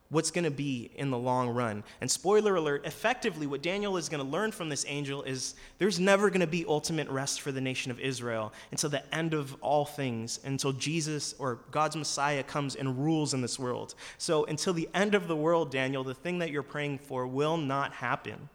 [0.09, 1.83] what's going to be in the long run.
[1.99, 5.99] And spoiler alert, effectively, what Daniel is going to learn from this angel is there's
[5.99, 9.55] never going to be ultimate rest for the nation of Israel until the end of
[9.59, 13.95] all things, until Jesus or God's Messiah comes and rules in this world.
[14.17, 17.57] So until the end of the world, Daniel, the thing that you're praying for will
[17.57, 18.49] not happen.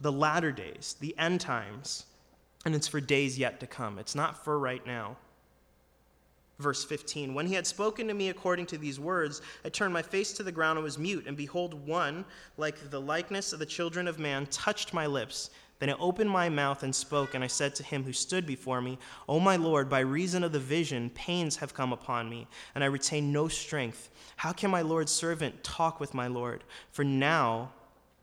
[0.00, 2.06] The latter days, the end times,
[2.64, 3.98] and it's for days yet to come.
[3.98, 5.16] It's not for right now.
[6.62, 10.02] Verse 15 When he had spoken to me according to these words, I turned my
[10.02, 12.24] face to the ground and was mute, and behold, one,
[12.56, 15.50] like the likeness of the children of man, touched my lips.
[15.80, 18.80] Then I opened my mouth and spoke, and I said to him who stood before
[18.80, 18.98] me,
[19.28, 22.46] O my Lord, by reason of the vision, pains have come upon me,
[22.76, 24.08] and I retain no strength.
[24.36, 26.62] How can my Lord's servant talk with my Lord?
[26.92, 27.72] For now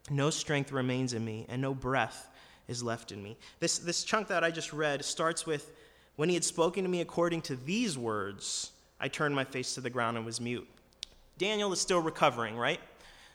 [0.10, 2.30] no strength remains in me, and no breath
[2.70, 3.36] is left in me.
[3.60, 5.74] This, this chunk that I just read starts with
[6.20, 9.80] when he had spoken to me according to these words, I turned my face to
[9.80, 10.68] the ground and was mute.
[11.38, 12.82] Daniel is still recovering, right?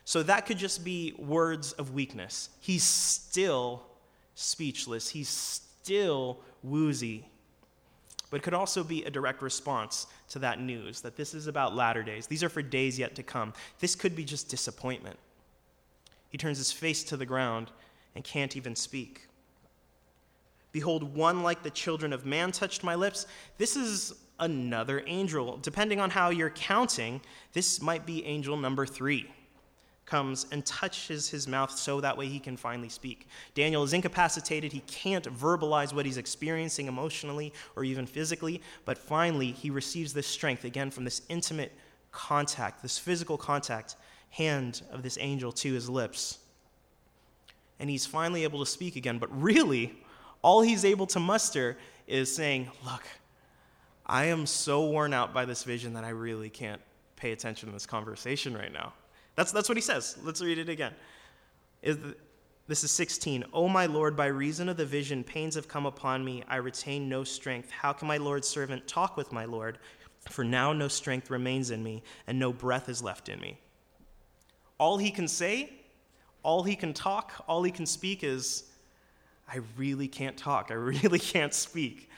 [0.03, 2.49] So that could just be words of weakness.
[2.61, 3.81] He's still
[4.35, 7.25] speechless, he's still woozy.
[8.29, 11.75] But it could also be a direct response to that news that this is about
[11.75, 12.27] latter days.
[12.27, 13.53] These are for days yet to come.
[13.79, 15.17] This could be just disappointment.
[16.29, 17.71] He turns his face to the ground
[18.13, 19.27] and can't even speak.
[20.75, 23.27] Behold, one like the children of man touched my lips.
[23.57, 25.55] This is another angel.
[25.55, 27.21] Depending on how you're counting,
[27.53, 29.31] this might be angel number three.
[30.05, 33.29] Comes and touches his mouth so that way he can finally speak.
[33.53, 34.73] Daniel is incapacitated.
[34.73, 40.27] He can't verbalize what he's experiencing emotionally or even physically, but finally he receives this
[40.27, 41.71] strength again from this intimate
[42.11, 43.95] contact, this physical contact,
[44.29, 46.39] hand of this angel to his lips.
[47.79, 50.01] And he's finally able to speak again, but really,
[50.45, 53.01] all he's able to muster is saying, Look,
[54.05, 56.79] I am so worn out by this vision that I really can't
[57.15, 58.93] pay attention to this conversation right now.
[59.33, 60.19] That's, that's what he says.
[60.21, 60.93] Let's read it again.
[61.81, 63.45] This is 16.
[63.53, 66.43] O my Lord, by reason of the vision, pains have come upon me.
[66.47, 67.71] I retain no strength.
[67.71, 69.79] How can my Lord's servant talk with my Lord?
[70.29, 73.57] For now no strength remains in me, and no breath is left in me.
[74.77, 75.73] All he can say,
[76.43, 78.65] all he can talk, all he can speak is,
[79.47, 80.67] I really can't talk.
[80.71, 82.09] I really can't speak.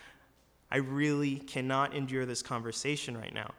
[0.70, 3.54] I really cannot endure this conversation right now.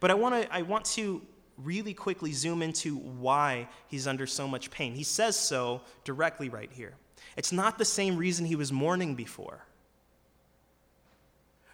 [0.00, 1.22] But I, wanna, I want to
[1.58, 4.94] really quickly zoom into why he's under so much pain.
[4.94, 6.94] He says so directly right here.
[7.36, 9.64] It's not the same reason he was mourning before.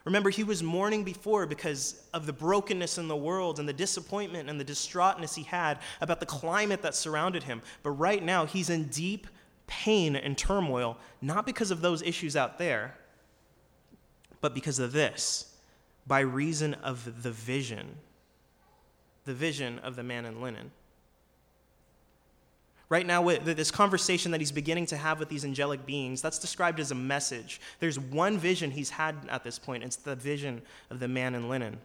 [0.04, 4.48] Remember, he was mourning before because of the brokenness in the world and the disappointment
[4.48, 7.60] and the distraughtness he had about the climate that surrounded him.
[7.82, 9.26] But right now, he's in deep
[9.68, 12.94] pain and turmoil, not because of those issues out there,
[14.40, 15.54] but because of this,
[16.06, 17.96] by reason of the vision,
[19.24, 20.72] the vision of the man in linen.
[22.88, 26.38] Right now, with this conversation that he's beginning to have with these angelic beings, that's
[26.38, 27.60] described as a message.
[27.80, 31.50] There's one vision he's had at this point it's the vision of the man in
[31.50, 31.78] linen.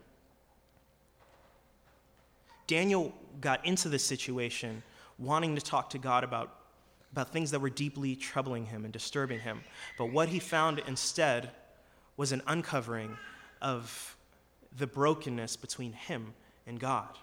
[2.68, 4.82] Daniel got into this situation
[5.20, 6.63] wanting to talk to God about
[7.14, 9.62] about things that were deeply troubling him and disturbing him.
[10.00, 11.52] But what he found instead
[12.18, 13.18] was an uncovering
[13.62, 14.18] of
[14.76, 16.34] the brokenness between him
[16.66, 17.20] and God.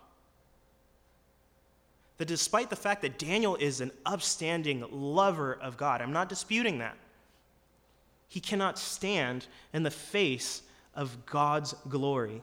[2.19, 6.79] That despite the fact that Daniel is an upstanding lover of God, I'm not disputing
[6.79, 6.97] that,
[8.29, 10.63] he cannot stand in the face
[10.95, 12.43] of God's glory.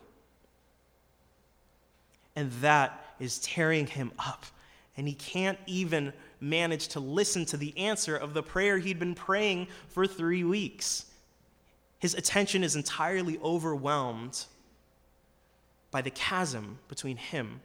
[2.36, 4.46] And that is tearing him up.
[4.98, 9.16] And he can't even managed to listen to the answer of the prayer he'd been
[9.16, 11.06] praying for three weeks.
[12.00, 14.46] His attention is entirely overwhelmed
[15.90, 17.62] by the chasm between him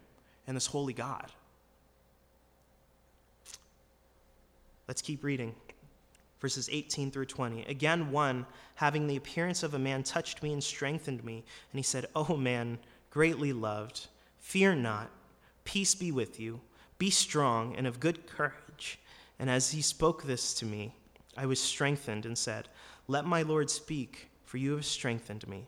[0.47, 1.31] and this holy God.
[4.87, 5.55] Let's keep reading.
[6.41, 7.63] Verses 18 through 20.
[7.65, 11.35] Again, one, having the appearance of a man, touched me and strengthened me.
[11.71, 12.79] And he said, O man,
[13.09, 14.07] greatly loved,
[14.39, 15.09] fear not,
[15.63, 16.59] peace be with you,
[16.97, 18.53] be strong and of good courage
[19.39, 20.93] and as he spoke this to me,
[21.35, 22.69] I was strengthened and said,
[23.07, 25.65] Let my Lord speak, for you have strengthened me.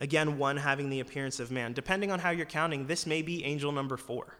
[0.00, 1.74] Again, one having the appearance of man.
[1.74, 4.36] Depending on how you're counting, this may be angel number four.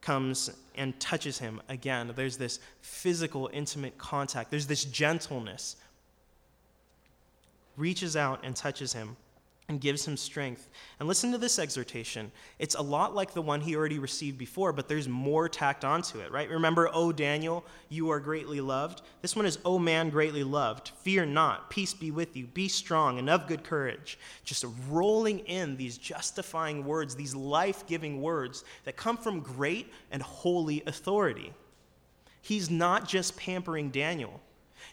[0.00, 2.12] Comes and touches him again.
[2.14, 4.50] There's this physical, intimate contact.
[4.50, 5.76] There's this gentleness.
[7.76, 9.16] Reaches out and touches him
[9.68, 10.68] and gives him strength.
[10.98, 12.30] And listen to this exhortation.
[12.58, 16.20] It's a lot like the one he already received before, but there's more tacked onto
[16.20, 16.50] it, right?
[16.50, 19.00] Remember, O Daniel, you are greatly loved.
[19.22, 20.90] This one is, O man, greatly loved.
[21.00, 24.18] Fear not, peace be with you, be strong and of good courage.
[24.44, 30.22] Just rolling in these justifying words, these life giving words that come from great and
[30.22, 31.54] holy authority.
[32.42, 34.42] He's not just pampering Daniel.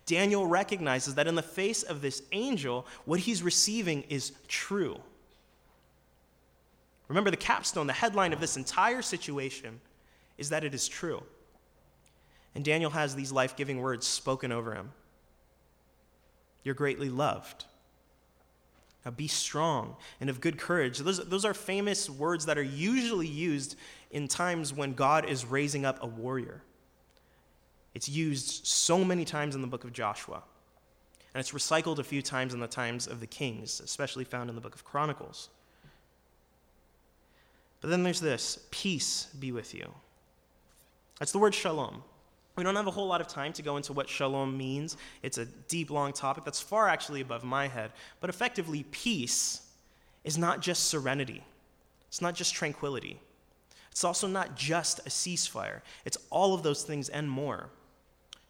[0.05, 4.99] Daniel recognizes that in the face of this angel, what he's receiving is true.
[7.07, 9.81] Remember, the capstone, the headline of this entire situation
[10.37, 11.21] is that it is true.
[12.55, 14.91] And Daniel has these life giving words spoken over him
[16.63, 17.65] You're greatly loved.
[19.03, 20.99] Now be strong and of good courage.
[20.99, 23.75] Those, those are famous words that are usually used
[24.11, 26.61] in times when God is raising up a warrior.
[27.93, 30.43] It's used so many times in the book of Joshua.
[31.33, 34.55] And it's recycled a few times in the times of the kings, especially found in
[34.55, 35.49] the book of Chronicles.
[37.79, 39.91] But then there's this peace be with you.
[41.19, 42.03] That's the word shalom.
[42.55, 44.97] We don't have a whole lot of time to go into what shalom means.
[45.23, 47.91] It's a deep, long topic that's far actually above my head.
[48.19, 49.61] But effectively, peace
[50.23, 51.43] is not just serenity,
[52.07, 53.19] it's not just tranquility.
[53.89, 57.69] It's also not just a ceasefire, it's all of those things and more.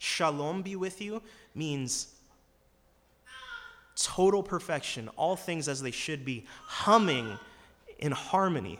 [0.04, 1.22] Shalom be with you
[1.54, 2.08] means
[3.95, 7.38] total perfection, all things as they should be, humming
[7.99, 8.80] in harmony.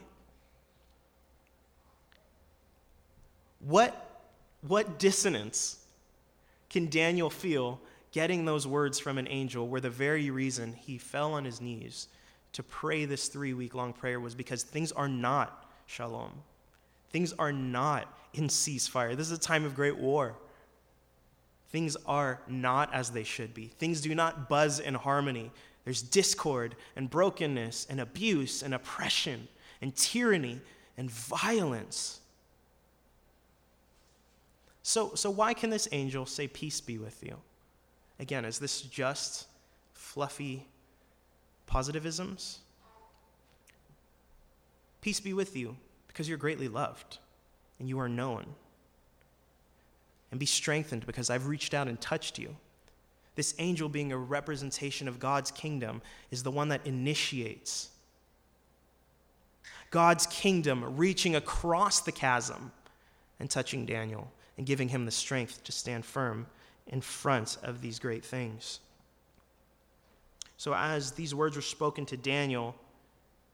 [3.60, 4.20] What,
[4.68, 5.86] what dissonance
[6.72, 7.80] can Daniel feel
[8.12, 12.08] getting those words from an angel where the very reason he fell on his knees
[12.54, 16.32] to pray this three week long prayer was because things are not shalom?
[17.12, 19.16] Things are not in ceasefire.
[19.16, 20.36] This is a time of great war.
[21.72, 23.68] Things are not as they should be.
[23.68, 25.52] Things do not buzz in harmony.
[25.86, 29.48] There's discord and brokenness and abuse and oppression
[29.82, 30.60] and tyranny
[30.98, 32.20] and violence.
[34.84, 37.38] So, so why can this angel say, Peace be with you?
[38.20, 39.48] Again, is this just
[39.94, 40.68] fluffy
[41.68, 42.58] positivisms?
[45.00, 47.18] Peace be with you because you're greatly loved
[47.80, 48.46] and you are known
[50.32, 52.56] and be strengthened because I've reached out and touched you.
[53.36, 56.02] This angel, being a representation of God's kingdom,
[56.32, 57.90] is the one that initiates
[59.90, 62.72] God's kingdom reaching across the chasm
[63.40, 66.48] and touching Daniel and giving him the strength to stand firm
[66.88, 68.80] in front of these great things.
[70.58, 72.76] So, as these words were spoken to Daniel,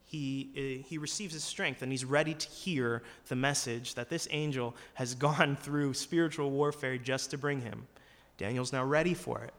[0.08, 4.26] he, uh, he receives his strength and he's ready to hear the message that this
[4.30, 7.86] angel has gone through spiritual warfare just to bring him.
[8.38, 9.52] Daniel's now ready for it.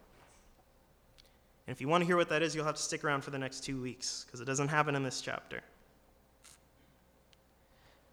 [1.67, 3.29] And if you want to hear what that is, you'll have to stick around for
[3.29, 5.61] the next two weeks because it doesn't happen in this chapter.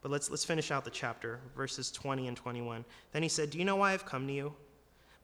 [0.02, 2.84] But let's, let's finish out the chapter, verses 20 and 21.
[3.12, 4.52] Then he said, Do you know why I've come to you?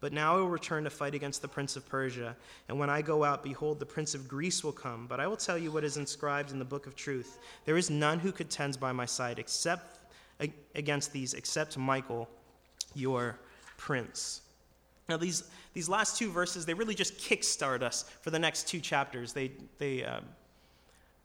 [0.02, 2.34] But now I will return to fight against the prince of Persia.
[2.68, 5.06] And when I go out, behold, the prince of Greece will come.
[5.06, 7.38] But I will tell you what is inscribed in the book of truth.
[7.66, 10.00] There is none who contends by my side except
[10.74, 12.28] against these, except Michael,
[12.96, 13.38] your
[13.76, 14.40] prince.
[15.08, 18.80] Now, these, these last two verses, they really just kickstart us for the next two
[18.80, 19.32] chapters.
[19.32, 20.18] They, they, uh,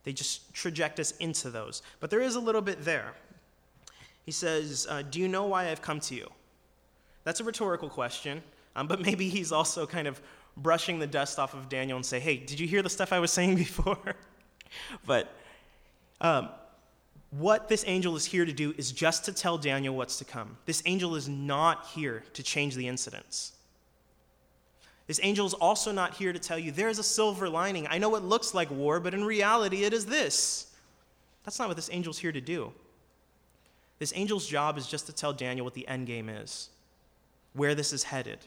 [0.04, 1.82] they just traject us into those.
[2.00, 3.16] But there is a little bit there.
[4.24, 6.30] He says, uh, Do you know why I've come to you?
[7.24, 8.44] That's a rhetorical question.
[8.78, 10.22] Um, but maybe he's also kind of
[10.56, 13.20] brushing the dust off of Daniel and say, hey, did you hear the stuff I
[13.20, 14.16] was saying before?
[15.06, 15.34] but
[16.22, 16.50] um,
[17.32, 20.58] what this angel is here to do is just to tell Daniel what's to come.
[20.66, 23.54] This angel is not here to change the incidents.
[25.08, 27.88] This angel is also not here to tell you there's a silver lining.
[27.90, 30.76] I know it looks like war, but in reality, it is this.
[31.46, 32.72] That's not what this angel's here to do.
[34.00, 36.70] This angel's job is just to tell Daniel what the end game is,
[37.54, 38.40] where this is headed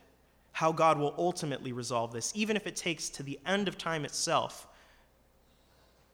[0.53, 4.05] how God will ultimately resolve this, even if it takes to the end of time
[4.05, 4.67] itself.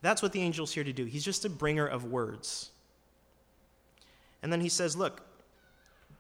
[0.02, 1.04] That's what the angel's here to do.
[1.04, 2.70] He's just a bringer of words.
[4.42, 5.22] And then he says, Look,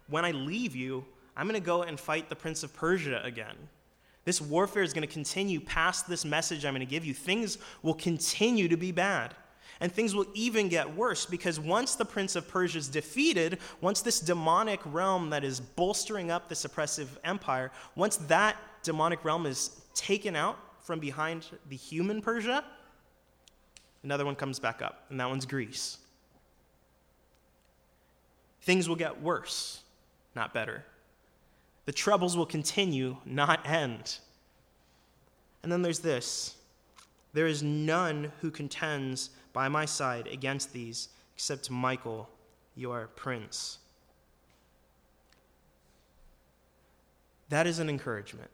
[0.08, 1.04] when I leave you,
[1.36, 3.56] I'm going to go and fight the prince of Persia again.
[4.24, 7.14] This warfare is going to continue past this message I'm going to give you.
[7.14, 9.34] Things will continue to be bad.
[9.80, 14.00] And things will even get worse because once the prince of Persia is defeated, once
[14.00, 19.70] this demonic realm that is bolstering up this oppressive empire, once that demonic realm is
[19.94, 22.64] taken out from behind the human Persia,
[24.02, 25.98] another one comes back up, and that one's Greece.
[28.62, 29.82] Things will get worse,
[30.34, 30.84] not better.
[31.84, 34.18] The troubles will continue, not end.
[35.62, 36.55] And then there's this
[37.36, 42.30] there is none who contends by my side against these except Michael,
[42.74, 43.76] your prince.
[47.50, 48.50] That is an encouragement.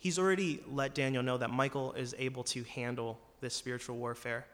[0.00, 4.46] He's already let Daniel know that Michael is able to handle this spiritual warfare.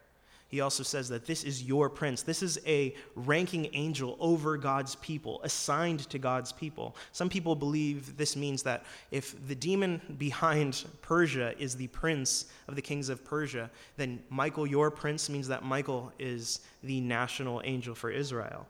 [0.49, 2.23] He also says that this is your prince.
[2.23, 6.95] This is a ranking angel over God's people, assigned to God's people.
[7.13, 12.77] Some people believe this means that if the demon behind Persia is the prince of
[12.77, 17.95] the kings of Persia, then Michael, your prince, means that Michael is the national angel
[17.95, 18.67] for Israel.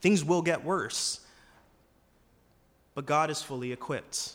[0.00, 1.20] Things will get worse,
[2.94, 4.32] but God is fully equipped.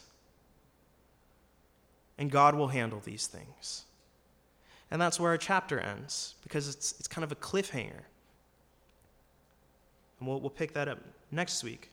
[2.17, 3.85] And God will handle these things.
[4.91, 8.03] And that's where our chapter ends, because it's, it's kind of a cliffhanger.
[10.19, 10.99] And we'll, we'll pick that up
[11.31, 11.89] next week.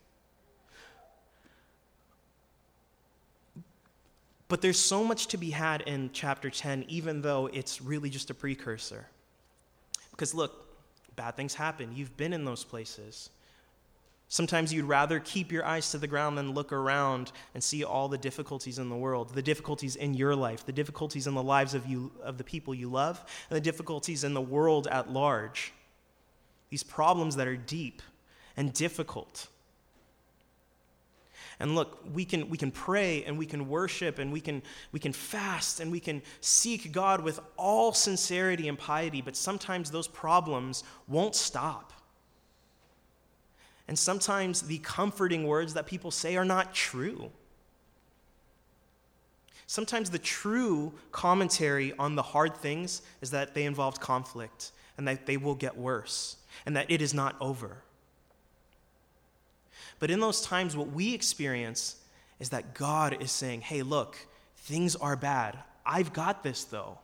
[4.48, 8.30] But there's so much to be had in chapter 10, even though it's really just
[8.30, 9.06] a precursor.
[10.10, 10.66] Because look,
[11.16, 11.90] bad things happen.
[11.94, 13.30] You've been in those places.
[14.30, 18.08] Sometimes you'd rather keep your eyes to the ground than look around and see all
[18.08, 21.72] the difficulties in the world, the difficulties in your life, the difficulties in the lives
[21.72, 25.72] of, you, of the people you love, and the difficulties in the world at large.
[26.68, 28.02] These problems that are deep
[28.54, 29.48] and difficult.
[31.58, 34.62] And look, we can, we can pray and we can worship and we can,
[34.92, 39.90] we can fast and we can seek God with all sincerity and piety, but sometimes
[39.90, 41.94] those problems won't stop.
[43.88, 47.30] And sometimes the comforting words that people say are not true.
[49.66, 55.26] Sometimes the true commentary on the hard things is that they involved conflict and that
[55.26, 56.36] they will get worse
[56.66, 57.78] and that it is not over.
[59.98, 61.96] But in those times, what we experience
[62.40, 64.16] is that God is saying, hey, look,
[64.56, 65.58] things are bad.
[65.84, 66.98] I've got this though.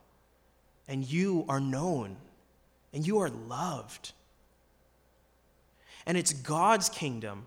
[0.86, 2.16] And you are known
[2.92, 4.12] and you are loved.
[6.06, 7.46] And it's God's kingdom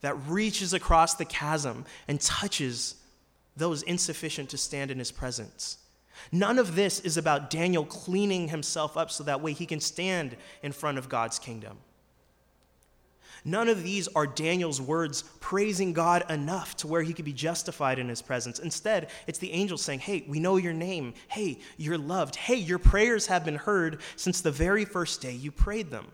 [0.00, 2.96] that reaches across the chasm and touches
[3.56, 5.78] those insufficient to stand in his presence.
[6.30, 10.36] None of this is about Daniel cleaning himself up so that way he can stand
[10.62, 11.78] in front of God's kingdom.
[13.44, 17.98] None of these are Daniel's words praising God enough to where he could be justified
[17.98, 18.60] in his presence.
[18.60, 21.14] Instead, it's the angel saying, Hey, we know your name.
[21.26, 22.36] Hey, you're loved.
[22.36, 26.06] Hey, your prayers have been heard since the very first day you prayed them.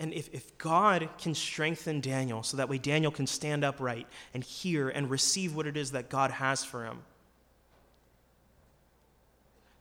[0.00, 4.42] And if, if God can strengthen Daniel so that way Daniel can stand upright and
[4.42, 7.02] hear and receive what it is that God has for him,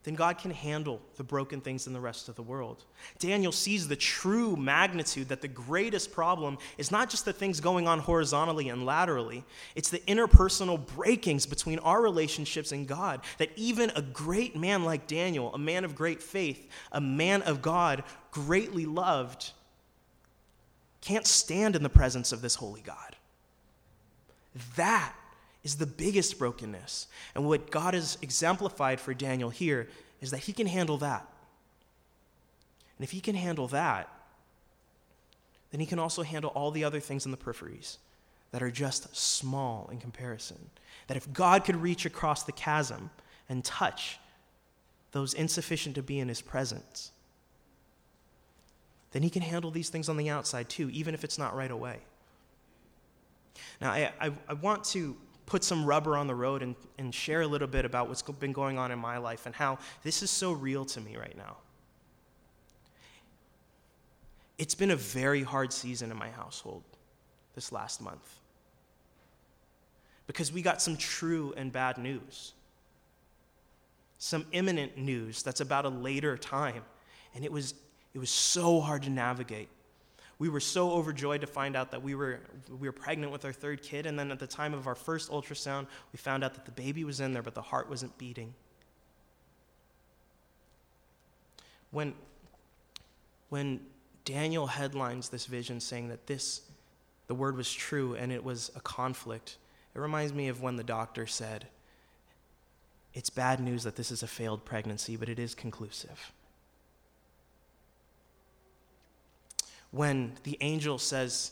[0.03, 2.83] then God can handle the broken things in the rest of the world.
[3.17, 7.87] Daniel sees the true magnitude that the greatest problem is not just the things going
[7.87, 9.45] on horizontally and laterally,
[9.75, 13.21] it's the interpersonal breakings between our relationships and God.
[13.37, 17.61] That even a great man like Daniel, a man of great faith, a man of
[17.61, 19.51] God, greatly loved,
[21.01, 23.15] can't stand in the presence of this holy God.
[24.75, 25.13] That
[25.63, 27.07] is the biggest brokenness.
[27.35, 29.87] And what God has exemplified for Daniel here
[30.21, 31.25] is that he can handle that.
[32.97, 34.09] And if he can handle that,
[35.71, 37.97] then he can also handle all the other things in the peripheries
[38.51, 40.69] that are just small in comparison.
[41.07, 43.09] That if God could reach across the chasm
[43.47, 44.19] and touch
[45.11, 47.11] those insufficient to be in his presence,
[49.11, 51.71] then he can handle these things on the outside too, even if it's not right
[51.71, 51.99] away.
[53.81, 57.41] Now, I, I, I, want to put some rubber on the road and, and share
[57.41, 60.29] a little bit about what's been going on in my life and how this is
[60.29, 61.57] so real to me right now.
[64.57, 66.83] It's been a very hard season in my household
[67.55, 68.39] this last month
[70.27, 72.53] because we got some true and bad news,
[74.19, 76.83] some imminent news that's about a later time.
[77.33, 77.73] And it was
[78.19, 79.69] it was so hard to navigate.
[80.39, 83.53] We were so overjoyed to find out that we were, we were pregnant with our
[83.53, 86.65] third kid, and then at the time of our first ultrasound, we found out that
[86.65, 88.53] the baby was in there, but the heart wasn't beating.
[91.91, 92.13] When,
[93.47, 93.79] when
[94.25, 96.63] Daniel headlines this vision saying that this,
[97.27, 99.55] the word was true and it was a conflict,
[99.95, 101.67] it reminds me of when the doctor said,
[103.13, 106.33] It's bad news that this is a failed pregnancy, but it is conclusive.
[109.91, 111.51] When the angel says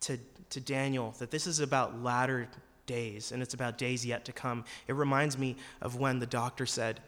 [0.00, 0.18] to,
[0.50, 2.48] to Daniel that this is about latter
[2.86, 6.66] days and it's about days yet to come, it reminds me of when the doctor
[6.66, 7.00] said,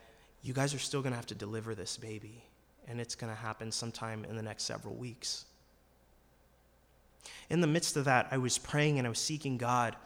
[0.42, 2.44] You guys are still going to have to deliver this baby,
[2.88, 5.44] and it's going to happen sometime in the next several weeks.
[7.50, 9.96] In the midst of that, I was praying and I was seeking God.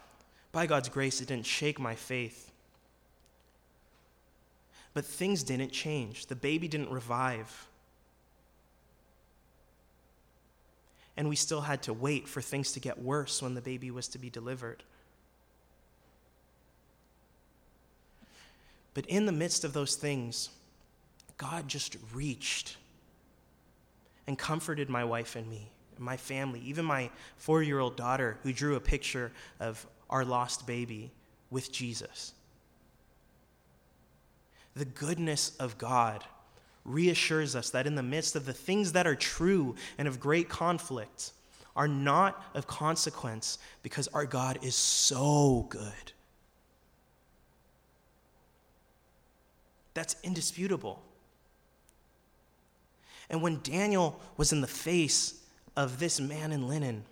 [0.51, 2.51] By God's grace, it didn't shake my faith.
[4.93, 6.25] But things didn't change.
[6.25, 7.68] The baby didn't revive.
[11.19, 14.07] And we still had to wait for things to get worse when the baby was
[14.07, 14.83] to be delivered.
[18.93, 20.47] But in the midst of those things,
[21.37, 22.77] God just reached
[24.27, 28.37] and comforted my wife and me, and my family, even my four year old daughter
[28.43, 31.11] who drew a picture of our lost baby
[31.49, 32.31] with Jesus.
[34.73, 36.23] The goodness of God
[36.89, 40.49] reassures us that in the midst of the things that are true and of great
[40.49, 41.31] conflict,
[41.79, 46.11] are not of consequence because our God is so good.
[49.93, 51.01] That's indisputable.
[53.29, 55.41] And when Daniel was in the face
[55.77, 57.05] of this man in linen,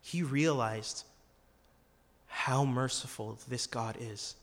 [0.00, 1.04] he realized
[2.28, 4.36] how merciful this God is.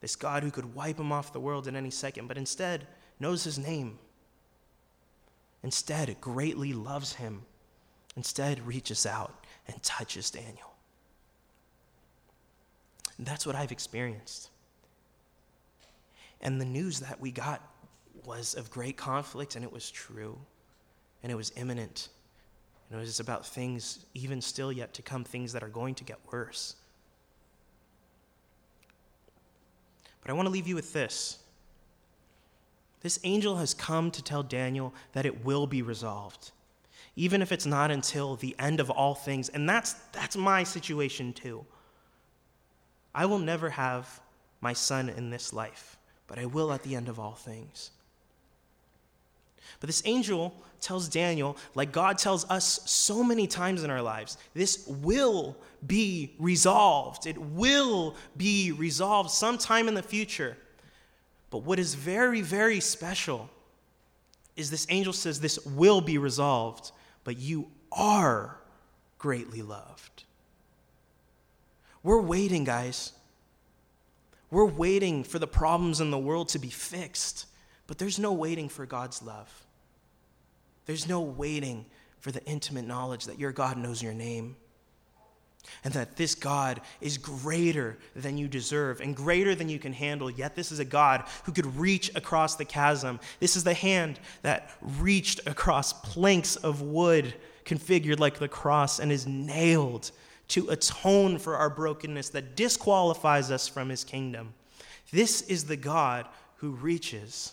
[0.00, 2.86] This God who could wipe him off the world in any second, but instead
[3.18, 3.98] knows his name.
[5.62, 7.42] Instead, greatly loves him.
[8.16, 10.72] Instead, reaches out and touches Daniel.
[13.16, 14.50] And that's what I've experienced.
[16.40, 17.60] And the news that we got
[18.24, 20.38] was of great conflict, and it was true,
[21.22, 22.08] and it was imminent.
[22.90, 26.04] And it was about things, even still yet to come, things that are going to
[26.04, 26.76] get worse.
[30.22, 31.38] But I want to leave you with this.
[33.00, 36.50] This angel has come to tell Daniel that it will be resolved,
[37.14, 39.48] even if it's not until the end of all things.
[39.48, 41.64] And that's, that's my situation too.
[43.14, 44.20] I will never have
[44.60, 45.98] my son in this life
[46.28, 47.90] but I will at the end of all things.
[49.80, 54.38] But this angel tells Daniel, like God tells us so many times in our lives,
[54.54, 55.56] this will
[55.86, 57.26] be resolved.
[57.26, 60.56] It will be resolved sometime in the future.
[61.50, 63.50] But what is very, very special
[64.56, 66.92] is this angel says this will be resolved,
[67.24, 68.58] but you are
[69.18, 70.24] greatly loved.
[72.02, 73.12] We're waiting, guys.
[74.50, 77.46] We're waiting for the problems in the world to be fixed,
[77.88, 79.50] but there's no waiting for God's love.
[80.86, 81.86] There's no waiting
[82.20, 84.56] for the intimate knowledge that your God knows your name
[85.84, 90.30] and that this God is greater than you deserve and greater than you can handle.
[90.30, 93.20] Yet, this is a God who could reach across the chasm.
[93.40, 97.34] This is the hand that reached across planks of wood
[97.64, 100.10] configured like the cross and is nailed
[100.48, 104.54] to atone for our brokenness that disqualifies us from his kingdom.
[105.12, 106.26] This is the God
[106.56, 107.52] who reaches.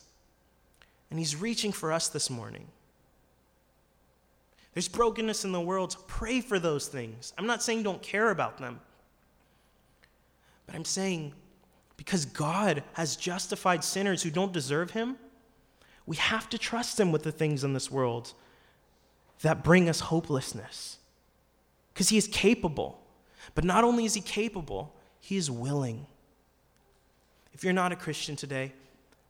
[1.09, 2.67] And he's reaching for us this morning.
[4.73, 5.95] There's brokenness in the world.
[6.07, 7.33] Pray for those things.
[7.37, 8.81] I'm not saying don't care about them.
[10.65, 11.33] But I'm saying
[11.97, 15.17] because God has justified sinners who don't deserve him,
[16.05, 18.33] we have to trust him with the things in this world
[19.41, 20.97] that bring us hopelessness
[21.93, 23.01] because he is capable.
[23.53, 26.05] But not only is he capable, he is willing.
[27.53, 28.73] If you're not a Christian today,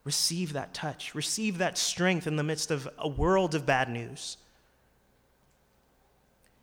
[0.06, 4.38] receive that touch, receive that strength in the midst of a world of bad news.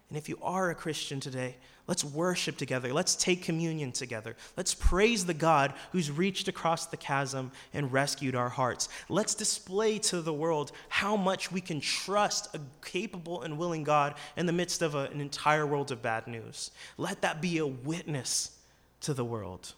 [0.09, 2.93] And if you are a Christian today, let's worship together.
[2.93, 4.37] Let's take communion together.
[4.57, 8.91] Let's praise the God who's reached across the chasm and rescued our hearts.
[9.09, 14.15] Let's display to the world how much we can trust a capable and willing God
[14.37, 16.71] in the midst of a, an entire world of bad news.
[16.99, 18.57] Let that be a witness
[19.01, 19.73] to the world.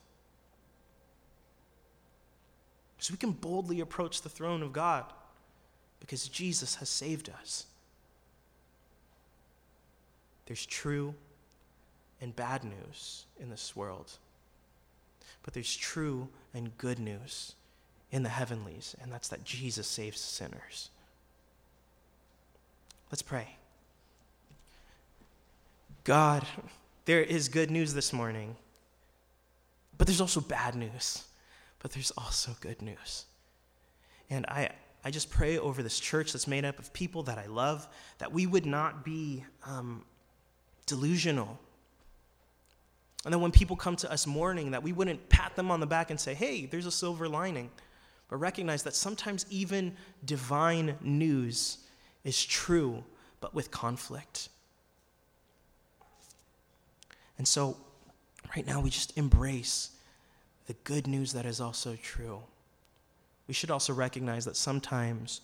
[3.05, 5.05] So we can boldly approach the throne of God
[6.01, 7.67] because Jesus has saved us.
[10.47, 11.15] There's true
[12.23, 14.11] and bad news in this world,
[15.43, 17.53] but there's true and good news
[18.11, 20.89] in the heavenlies, and that's that Jesus saves sinners.
[23.13, 23.57] Let's pray.
[26.05, 26.47] God,
[27.05, 28.57] there is good news this morning,
[29.99, 31.25] but there's also bad news,
[31.85, 33.27] but there's also good news.
[34.31, 34.71] And I,
[35.05, 38.33] I just pray over this church that's made up of people that I love, that
[38.33, 40.03] we would not be um,
[40.87, 41.61] delusional.
[43.27, 45.87] And then when people come to us mourning, that we wouldn't pat them on the
[45.87, 47.71] back and say, hey, there's a silver lining,
[48.31, 51.77] but recognize that sometimes even divine news
[52.25, 53.05] is true,
[53.43, 54.49] but with conflict.
[57.37, 57.77] And so,
[58.57, 59.91] right now, we just embrace
[60.67, 62.41] the good news that is also true.
[63.47, 65.43] We should also recognize that sometimes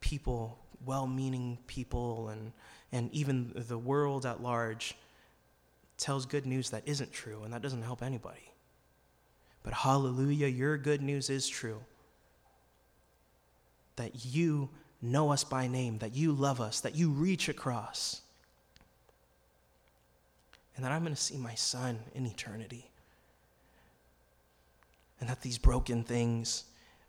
[0.00, 2.52] people, well meaning people, and,
[2.90, 4.96] and even the world at large,
[5.98, 8.50] tells good news that isn't true, and that doesn't help anybody.
[9.62, 11.78] But hallelujah, your good news is true.
[13.96, 14.68] That you
[15.00, 18.22] know us by name, that you love us, that you reach across,
[20.74, 22.90] and that I'm going to see my son in eternity.
[25.22, 26.64] And that these broken things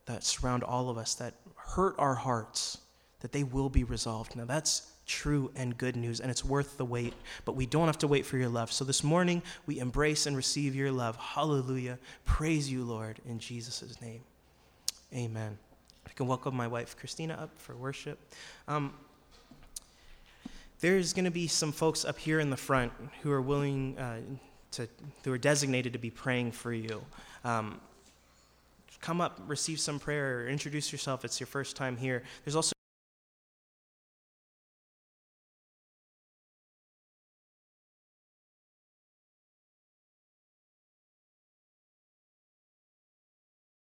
[0.05, 2.77] that surround all of us, that hurt our hearts,
[3.21, 4.35] that they will be resolved.
[4.35, 7.97] Now, that's true and good news, and it's worth the wait, but we don't have
[7.97, 8.71] to wait for your love.
[8.71, 11.15] So this morning, we embrace and receive your love.
[11.15, 11.97] Hallelujah.
[12.23, 14.21] Praise you, Lord, in Jesus' name.
[15.11, 15.57] Amen.
[16.05, 18.19] I can welcome my wife, Christina, up for worship.
[18.67, 18.93] Um,
[20.81, 22.91] there's going to be some folks up here in the front
[23.23, 24.19] who are willing uh,
[24.73, 24.87] to,
[25.25, 27.03] who are designated to be praying for you.
[27.43, 27.81] Um,
[29.03, 31.25] come up, receive some prayer, or introduce yourself.
[31.25, 32.23] It's your first time here.
[32.43, 32.72] There's also